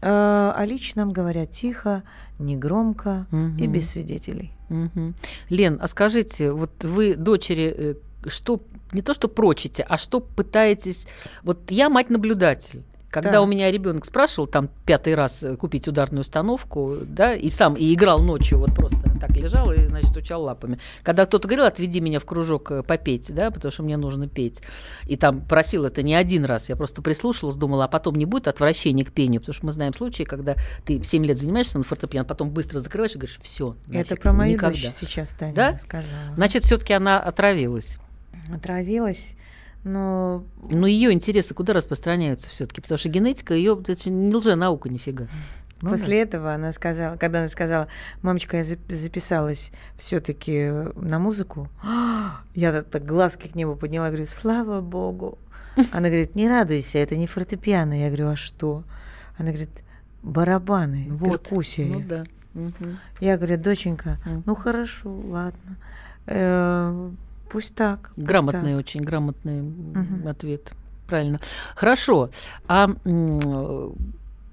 Э, 0.03 0.53
О 0.55 0.65
личном 0.67 1.11
говорят 1.11 1.53
тихо, 1.53 2.03
негромко 2.39 3.27
и 3.33 3.35
Мгм. 3.35 3.73
без 3.73 3.89
свидетелей. 3.91 4.53
Мгм. 4.69 5.15
Лен, 5.49 5.79
а 5.81 5.89
скажите, 5.89 6.53
вот 6.53 6.85
вы 6.85 7.15
дочери 7.15 7.75
э, 7.75 7.95
что 8.29 8.61
не 8.93 9.01
то, 9.01 9.15
что 9.15 9.29
прочите, 9.29 9.87
а 9.89 9.97
что 9.97 10.21
пытаетесь... 10.21 11.07
Вот 11.45 11.71
я 11.71 11.89
мать-наблюдатель. 11.89 12.83
Когда 13.15 13.31
Да. 13.33 13.43
у 13.43 13.47
меня 13.47 13.71
ребенок 13.71 14.05
спрашивал 14.05 14.49
там 14.49 14.69
пятый 14.85 15.15
раз 15.15 15.45
э, 15.45 15.57
купить 15.57 15.87
ударную 15.87 16.23
установку, 16.23 16.97
да, 17.07 17.33
и 17.35 17.49
сам 17.49 17.75
и 17.75 17.95
играл 17.95 18.21
ночью, 18.21 18.59
вот 18.59 18.75
просто 18.75 18.99
так 19.21 19.31
лежал 19.37 19.71
и, 19.73 19.87
значит, 19.87 20.11
стучал 20.11 20.43
лапами. 20.43 20.81
Когда 21.05 21.25
кто-то 21.25 21.47
говорил, 21.47 21.65
отведи 21.67 22.01
меня 22.01 22.19
в 22.19 22.25
кружок 22.25 22.73
э, 22.73 22.83
попеть, 22.83 23.33
да, 23.33 23.53
потому 23.53 23.71
что 23.71 23.85
мне 23.85 23.97
нужно 23.97 24.29
петь, 24.29 24.63
и 25.07 25.17
там 25.17 25.41
просил 25.43 25.85
это 25.85 26.03
не 26.03 26.13
один 26.15 26.45
раз, 26.45 26.69
я 26.69 26.75
просто 26.75 27.03
прислушалась, 27.03 27.55
думала, 27.55 27.85
а 27.85 27.89
потом 27.89 28.17
не 28.17 28.25
будет 28.27 28.49
отвращения 28.49 29.05
к 29.05 29.13
пению, 29.13 29.41
потому 29.41 29.55
что 29.55 29.67
мы 29.67 29.71
знаем 29.71 29.95
случаи, 29.95 30.25
когда 30.25 30.57
ты 30.85 31.01
7 31.05 31.25
лет 31.25 31.39
занимаешься 31.39 31.79
на 31.79 31.85
фортепиано, 31.85 32.25
потом 32.25 32.51
быстро 32.51 32.81
закрываешь 32.81 33.13
и 33.15 33.19
говоришь, 33.19 33.39
все, 33.41 33.77
Это 33.93 34.17
про 34.17 34.33
мою 34.33 34.55
никогда. 34.55 34.77
дочь 34.77 34.89
сейчас 34.89 35.31
Таня 35.39 35.55
Да? 35.55 35.79
сказала. 35.79 36.09
Значит, 36.35 36.65
все-таки 36.65 36.93
она 36.93 37.21
отравилась. 37.21 37.99
Отравилась, 38.53 39.37
но 39.85 40.45
Но 40.71 40.87
ее 40.87 41.13
интересы 41.13 41.55
куда 41.55 41.73
распространяются 41.73 42.49
все-таки? 42.51 42.81
Потому 42.81 42.99
что 42.99 43.09
генетика 43.09 43.55
ее 43.55 43.81
это 43.87 44.11
не 44.11 44.35
лженаука 44.35 44.89
нифига. 44.89 45.27
Ну 45.83 45.91
После 45.91 46.23
этого 46.23 46.55
она 46.55 46.73
сказала, 46.73 47.17
когда 47.17 47.41
она 47.41 47.49
сказала, 47.49 47.89
мамочка, 48.23 48.57
я 48.57 48.63
зап- 48.63 48.95
записалась 48.95 49.71
все-таки 49.97 50.71
на 50.97 51.19
музыку, 51.19 51.69
я 52.55 52.83
так, 52.83 53.05
глазки 53.05 53.49
к 53.49 53.55
небу 53.55 53.77
подняла, 53.77 54.09
говорю, 54.09 54.25
слава 54.27 54.81
богу. 54.81 55.39
Она 55.93 56.09
говорит, 56.09 56.37
не 56.37 56.49
радуйся, 56.49 56.99
это 56.99 57.17
не 57.17 57.27
фортепиано. 57.27 58.01
Я 58.01 58.07
говорю, 58.07 58.29
а 58.29 58.37
что? 58.37 58.85
Она 59.37 59.49
говорит, 59.49 59.83
барабаны, 60.23 61.09
Вот. 61.11 61.43
перкуссия. 61.43 61.87
Ну 61.87 62.01
да. 62.09 62.25
Мгм. 62.55 62.99
Я 63.21 63.37
говорю, 63.37 63.59
доченька, 63.59 64.19
ну 64.47 64.55
хорошо, 64.55 65.13
ладно. 65.27 65.77
Пусть 67.51 67.75
так. 67.75 68.11
пусть 68.15 68.27
Грамотный 68.27 68.73
так». 68.73 68.79
очень, 68.81 69.01
грамотный 69.03 69.63
Мгм. 69.63 70.27
ответ. 70.29 70.73
Правильно. 71.07 71.39
Хорошо. 71.77 72.31
А 72.67 72.89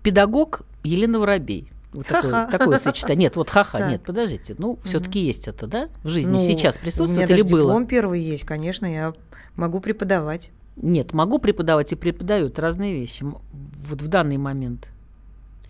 педагог 0.03 0.61
Елена 0.83 1.19
Воробей. 1.19 1.71
Вот 1.93 2.07
такое, 2.07 2.31
Ха-ха. 2.31 2.57
такое 2.57 2.77
сочетание. 2.77 3.25
Нет, 3.25 3.35
вот 3.35 3.49
ха-ха, 3.49 3.79
Так. 3.79 3.91
нет, 3.91 4.01
подождите. 4.03 4.55
Ну, 4.57 4.79
все-таки 4.85 5.19
есть 5.19 5.47
это, 5.49 5.67
да? 5.67 5.89
В 6.03 6.07
жизни 6.09 6.31
Ну, 6.31 6.37
сейчас 6.39 6.75
У 6.75 6.79
меня 6.79 6.83
присутствует 6.83 7.29
или 7.29 7.41
было? 7.41 7.61
диплом 7.61 7.85
первый 7.85 8.21
есть, 8.21 8.45
конечно, 8.45 8.85
я 8.85 9.13
могу 9.55 9.81
преподавать. 9.81 10.51
Нет, 10.77 11.13
могу 11.13 11.37
преподавать 11.39 11.91
и 11.91 11.95
преподаю. 11.95 12.47
Это 12.47 12.61
разные 12.61 12.93
вещи. 12.93 13.23
Вот 13.23 14.01
в 14.01 14.07
данный 14.07 14.37
момент 14.37 14.89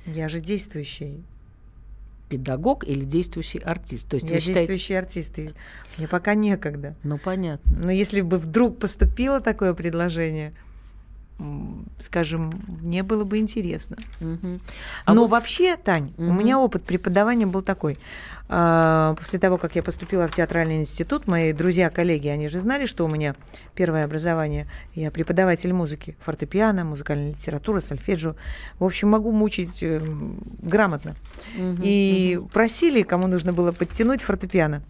Я 0.05 0.29
же 0.29 0.39
действующий. 0.39 1.23
Педагог 2.31 2.87
или 2.87 3.03
действующий 3.03 3.59
артист. 3.59 4.09
То 4.09 4.15
есть 4.15 4.29
я 4.29 4.35
вы 4.35 4.39
считаете... 4.39 4.59
действующий 4.59 4.93
артист, 4.93 5.37
и 5.39 5.51
мне 5.97 6.07
пока 6.07 6.33
некогда. 6.33 6.95
Ну, 7.03 7.17
понятно. 7.17 7.71
Но 7.83 7.91
если 7.91 8.21
бы 8.21 8.37
вдруг 8.37 8.79
поступило 8.79 9.41
такое 9.41 9.73
предложение, 9.73 10.53
скажем, 11.99 12.61
мне 12.81 13.01
было 13.01 13.23
бы 13.23 13.39
интересно. 13.39 13.97
Мгм. 14.19 14.61
А 15.05 15.13
Но 15.13 15.21
вот- 15.23 15.31
вообще, 15.31 15.75
Тань, 15.75 16.13
у 16.17 16.23
Мгм. 16.25 16.37
меня 16.39 16.59
опыт 16.59 16.83
преподавания 16.83 17.47
был 17.47 17.61
такой. 17.63 17.97
А, 18.47 19.15
После 19.17 19.39
того, 19.39 19.57
как 19.57 19.75
я 19.75 19.81
поступила 19.83 20.27
в 20.27 20.35
театральный 20.35 20.77
институт, 20.77 21.25
мои 21.27 21.53
друзья, 21.53 21.89
коллеги, 21.89 22.27
они 22.27 22.47
же 22.47 22.59
знали, 22.59 22.85
что 22.85 23.05
у 23.05 23.07
меня 23.07 23.35
первое 23.75 24.03
образование. 24.05 24.67
Я 24.93 25.09
преподаватель 25.09 25.73
музыки, 25.73 26.15
фортепиано, 26.19 26.83
музыкальная 26.83 27.29
литература, 27.31 27.79
сольфеджио. 27.79 28.35
В 28.77 28.83
общем, 28.83 29.09
могу 29.09 29.31
мучить 29.31 29.81
э, 29.81 29.99
грамотно. 30.61 31.15
Мгм, 31.57 31.81
И 31.83 32.39
просили, 32.53 33.01
кому 33.03 33.27
нужно 33.27 33.51
было 33.53 33.71
подтянуть 33.71 34.21
фортепиано. 34.21 34.83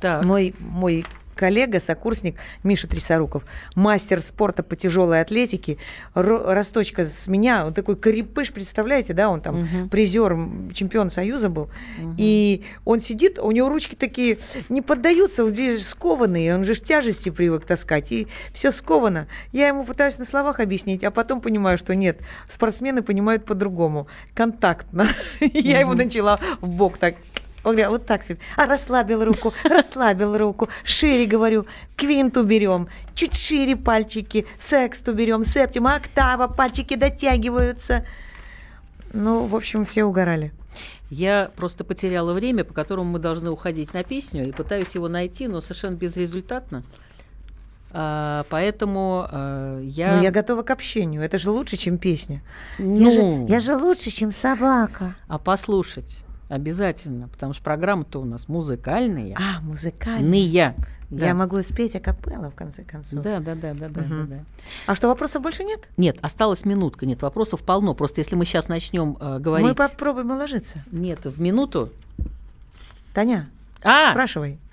Так. 0.00 0.24
Мой, 0.24 0.54
мой 0.60 1.04
коллега, 1.36 1.78
сокурсник 1.78 2.36
Миша 2.64 2.88
Трясоруков, 2.88 3.44
мастер 3.76 4.20
спорта 4.20 4.62
по 4.62 4.74
тяжелой 4.74 5.20
атлетике, 5.20 5.76
ро- 6.14 6.52
росточка 6.54 7.04
с 7.06 7.28
меня, 7.28 7.66
он 7.66 7.74
такой 7.74 7.96
карипыш, 7.96 8.52
представляете, 8.52 9.12
да, 9.12 9.28
он 9.30 9.40
там 9.40 9.60
Мгм. 9.60 9.88
призер, 9.90 10.36
чемпион 10.72 11.10
Союза 11.10 11.48
был, 11.48 11.68
Мгм. 11.98 12.14
и 12.18 12.64
он 12.84 13.00
сидит, 13.00 13.38
у 13.38 13.50
него 13.52 13.68
ручки 13.68 13.94
такие 13.94 14.38
не 14.68 14.82
поддаются, 14.82 15.44
он 15.44 15.54
же 15.54 15.76
скованные, 15.78 16.54
он 16.54 16.64
же 16.64 16.74
ж 16.74 16.80
тяжести 16.80 17.30
привык 17.30 17.66
таскать, 17.66 18.10
и 18.10 18.26
все 18.52 18.72
сковано. 18.72 19.28
Я 19.52 19.68
ему 19.68 19.84
пытаюсь 19.84 20.18
на 20.18 20.24
словах 20.24 20.58
объяснить, 20.60 21.04
а 21.04 21.10
потом 21.10 21.40
понимаю, 21.40 21.76
что 21.78 21.94
нет, 21.94 22.18
спортсмены 22.48 23.02
понимают 23.02 23.44
по-другому, 23.44 24.06
контактно. 24.34 25.06
Я 25.40 25.80
ему 25.80 25.92
начала 25.94 26.40
в 26.60 26.70
бок 26.70 26.98
так 26.98 27.14
он 27.66 27.72
говорит, 27.72 27.90
вот 27.90 28.06
так 28.06 28.22
все. 28.22 28.36
А 28.56 28.66
расслабил 28.66 29.24
руку, 29.24 29.52
расслабил 29.64 30.38
руку. 30.38 30.68
Шире, 30.84 31.26
говорю, 31.26 31.66
квинту 31.96 32.44
берем, 32.44 32.86
чуть 33.14 33.34
шире 33.36 33.74
пальчики, 33.74 34.46
сексту 34.56 35.12
берем, 35.12 35.42
септима, 35.42 35.96
октава, 35.96 36.46
пальчики 36.46 36.94
дотягиваются. 36.94 38.06
Ну, 39.12 39.46
в 39.46 39.56
общем, 39.56 39.84
все 39.84 40.04
угорали. 40.04 40.52
Я 41.10 41.50
просто 41.56 41.82
потеряла 41.82 42.34
время, 42.34 42.62
по 42.62 42.72
которому 42.72 43.10
мы 43.10 43.18
должны 43.18 43.50
уходить 43.50 43.92
на 43.94 44.04
песню, 44.04 44.48
и 44.48 44.52
пытаюсь 44.52 44.94
его 44.94 45.08
найти, 45.08 45.48
но 45.48 45.60
совершенно 45.60 45.96
безрезультатно. 45.96 46.84
А, 47.90 48.46
поэтому 48.48 49.26
а, 49.28 49.80
я... 49.80 50.18
Но 50.18 50.22
я 50.22 50.30
готова 50.30 50.62
к 50.62 50.70
общению. 50.70 51.20
Это 51.20 51.36
же 51.36 51.50
лучше, 51.50 51.76
чем 51.76 51.98
песня. 51.98 52.42
Ну, 52.78 52.96
Я, 52.96 53.10
же, 53.10 53.52
я 53.54 53.58
же 53.58 53.74
лучше, 53.74 54.10
чем 54.10 54.30
собака. 54.30 55.16
А 55.26 55.38
послушать 55.38 56.20
обязательно, 56.48 57.28
потому 57.28 57.52
что 57.52 57.62
программа-то 57.62 58.20
у 58.20 58.24
нас 58.24 58.48
музыкальная. 58.48 59.36
А, 59.38 59.60
музыкальная. 59.62 60.74
Да. 61.08 61.26
Я 61.26 61.34
могу 61.34 61.62
спеть 61.62 61.94
акапелла, 61.94 62.50
в 62.50 62.56
конце 62.56 62.82
концов. 62.82 63.22
Да, 63.22 63.38
да, 63.38 63.54
да, 63.54 63.74
да, 63.74 63.88
да, 63.88 64.00
Мгм. 64.00 64.26
да, 64.28 64.36
да. 64.36 64.42
А 64.86 64.96
что, 64.96 65.06
вопросов 65.06 65.40
больше 65.40 65.62
нет? 65.62 65.88
Нет, 65.96 66.18
осталась 66.20 66.64
минутка, 66.64 67.06
нет, 67.06 67.22
вопросов 67.22 67.62
полно. 67.62 67.94
Просто 67.94 68.20
если 68.20 68.34
мы 68.34 68.44
сейчас 68.44 68.66
начнем 68.66 69.16
э, 69.20 69.38
говорить... 69.38 69.68
Мы 69.68 69.74
попробуем 69.76 70.32
уложиться. 70.32 70.82
Нет, 70.90 71.24
в 71.24 71.40
минуту. 71.40 71.90
Таня, 73.14 73.48
А! 73.84 74.10
спрашивай. 74.10 74.58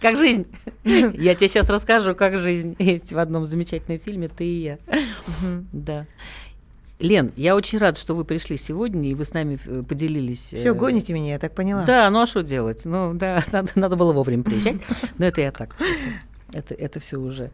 Как 0.00 0.16
жизнь. 0.16 0.46
Я 0.84 1.34
тебе 1.34 1.48
сейчас 1.48 1.68
расскажу, 1.68 2.14
как 2.14 2.38
жизнь 2.38 2.74
есть 2.78 3.12
в 3.12 3.18
одном 3.18 3.44
замечательном 3.44 4.00
фильме 4.00 4.28
«Ты 4.28 4.44
и 4.44 4.62
я». 4.62 4.78
Да. 5.72 6.06
Лен, 6.98 7.32
я 7.36 7.54
очень 7.54 7.78
рада, 7.78 7.98
что 7.98 8.14
вы 8.14 8.24
пришли 8.24 8.56
сегодня, 8.56 9.10
и 9.10 9.14
вы 9.14 9.24
с 9.24 9.34
нами 9.34 9.58
э, 9.66 9.82
поделились. 9.82 10.54
Все, 10.54 10.70
э, 10.70 10.74
гоните 10.74 11.12
меня, 11.12 11.32
я 11.32 11.38
так 11.38 11.54
поняла. 11.54 11.84
Да, 11.84 12.08
ну 12.08 12.22
а 12.22 12.26
что 12.26 12.42
делать? 12.42 12.84
Ну 12.84 13.12
да, 13.12 13.44
надо, 13.52 13.70
надо 13.74 13.96
было 13.96 14.12
вовремя 14.12 14.42
приезжать. 14.42 14.76
Но 15.18 15.26
это 15.26 15.42
я 15.42 15.52
так. 15.52 15.76
Это, 16.52 16.74
это, 16.74 16.74
это 16.74 17.00
все 17.00 17.18
уже. 17.18 17.50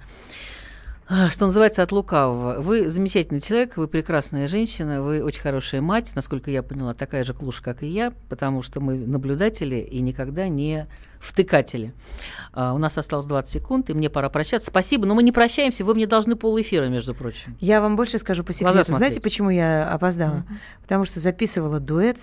А, 1.08 1.28
Что 1.28 1.46
называется, 1.46 1.82
от 1.82 1.90
лукавого. 1.90 2.60
Вы 2.60 2.88
замечательный 2.88 3.40
человек, 3.40 3.76
вы 3.76 3.88
прекрасная 3.88 4.46
женщина, 4.46 5.02
вы 5.02 5.22
очень 5.22 5.42
хорошая 5.42 5.80
мать, 5.80 6.12
насколько 6.14 6.50
я 6.50 6.62
поняла, 6.62 6.94
такая 6.94 7.24
же 7.24 7.34
клуш, 7.34 7.60
как 7.60 7.82
и 7.82 7.88
я, 7.88 8.12
потому 8.28 8.62
что 8.62 8.80
мы 8.80 8.96
наблюдатели 8.96 9.76
и 9.76 10.00
никогда 10.00 10.48
не 10.48 10.86
втыкатели. 11.22 11.94
А, 12.54 12.74
у 12.74 12.78
нас 12.78 12.98
осталось 12.98 13.24
20 13.26 13.50
секунд, 13.50 13.88
и 13.88 13.94
мне 13.94 14.10
пора 14.10 14.28
прощаться. 14.28 14.68
Спасибо, 14.68 15.06
но 15.06 15.14
мы 15.14 15.22
не 15.22 15.32
прощаемся, 15.32 15.84
вы 15.84 15.94
мне 15.94 16.06
должны 16.06 16.36
пол 16.36 16.60
эфира, 16.60 16.86
между 16.86 17.14
прочим. 17.14 17.56
Я 17.60 17.80
вам 17.80 17.96
больше 17.96 18.18
скажу 18.18 18.44
по 18.44 18.52
секрету. 18.52 18.72
Знаете, 18.72 18.92
смотреть. 18.94 19.22
почему 19.22 19.48
я 19.48 19.88
опоздала? 19.88 20.44
Потому 20.82 21.06
что 21.06 21.18
записывала 21.18 21.80
дуэт 21.80 22.18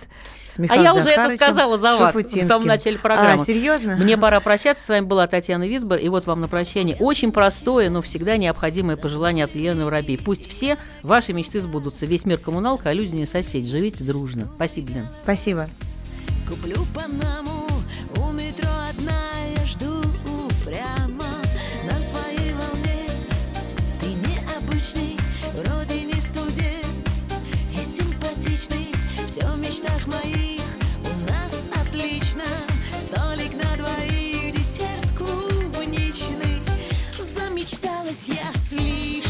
с 0.48 0.58
А 0.58 0.62
Михаилом 0.62 0.84
я 0.84 0.92
уже 0.92 1.08
это 1.08 1.22
Захарычем 1.22 1.36
сказала 1.36 1.78
за 1.78 1.96
вас 1.96 2.14
в 2.14 2.42
самом 2.44 2.66
начале 2.66 2.98
программы. 2.98 3.42
А, 3.42 3.44
серьезно? 3.44 3.96
Мне 3.96 4.16
пора 4.16 4.38
прощаться. 4.38 4.84
С 4.84 4.88
вами 4.88 5.04
была 5.04 5.26
Татьяна 5.26 5.66
Висбор. 5.66 5.98
И 5.98 6.08
вот 6.08 6.26
вам 6.26 6.42
на 6.42 6.48
прощание 6.48 6.96
очень 7.00 7.32
простое, 7.32 7.90
но 7.90 8.00
всегда 8.00 8.36
необходимое 8.36 8.96
пожелание 8.96 9.46
от 9.46 9.54
Елены 9.54 9.84
Воробей. 9.84 10.18
Пусть 10.18 10.48
все 10.48 10.78
ваши 11.02 11.32
мечты 11.32 11.60
сбудутся. 11.60 12.06
Весь 12.06 12.24
мир 12.24 12.38
коммуналка, 12.38 12.90
а 12.90 12.92
люди 12.92 13.16
не 13.16 13.26
соседи. 13.26 13.68
Живите 13.68 14.04
дружно. 14.04 14.48
Спасибо, 14.54 14.92
Лен. 14.92 15.08
Спасибо. 15.24 15.68
Куплю 16.48 16.76
Панаму 16.94 17.59
прямо 20.70 21.26
на 21.84 22.00
своей 22.00 22.52
волне. 22.52 23.04
Ты 24.00 24.06
необычный, 24.06 25.18
вроде 25.54 26.02
не 26.04 26.20
студент 26.20 27.10
и 27.72 27.76
симпатичный, 27.76 28.94
все 29.26 29.46
в 29.48 29.58
мечтах 29.58 30.06
моих. 30.06 30.62
У 31.02 31.32
нас 31.32 31.68
отлично, 31.74 32.44
столик 33.00 33.52
на 33.54 33.76
двоих, 33.82 34.54
десерт 34.54 35.10
клубничный. 35.18 36.60
Замечталась 37.18 38.28
я 38.28 38.52
слишком, 38.56 39.29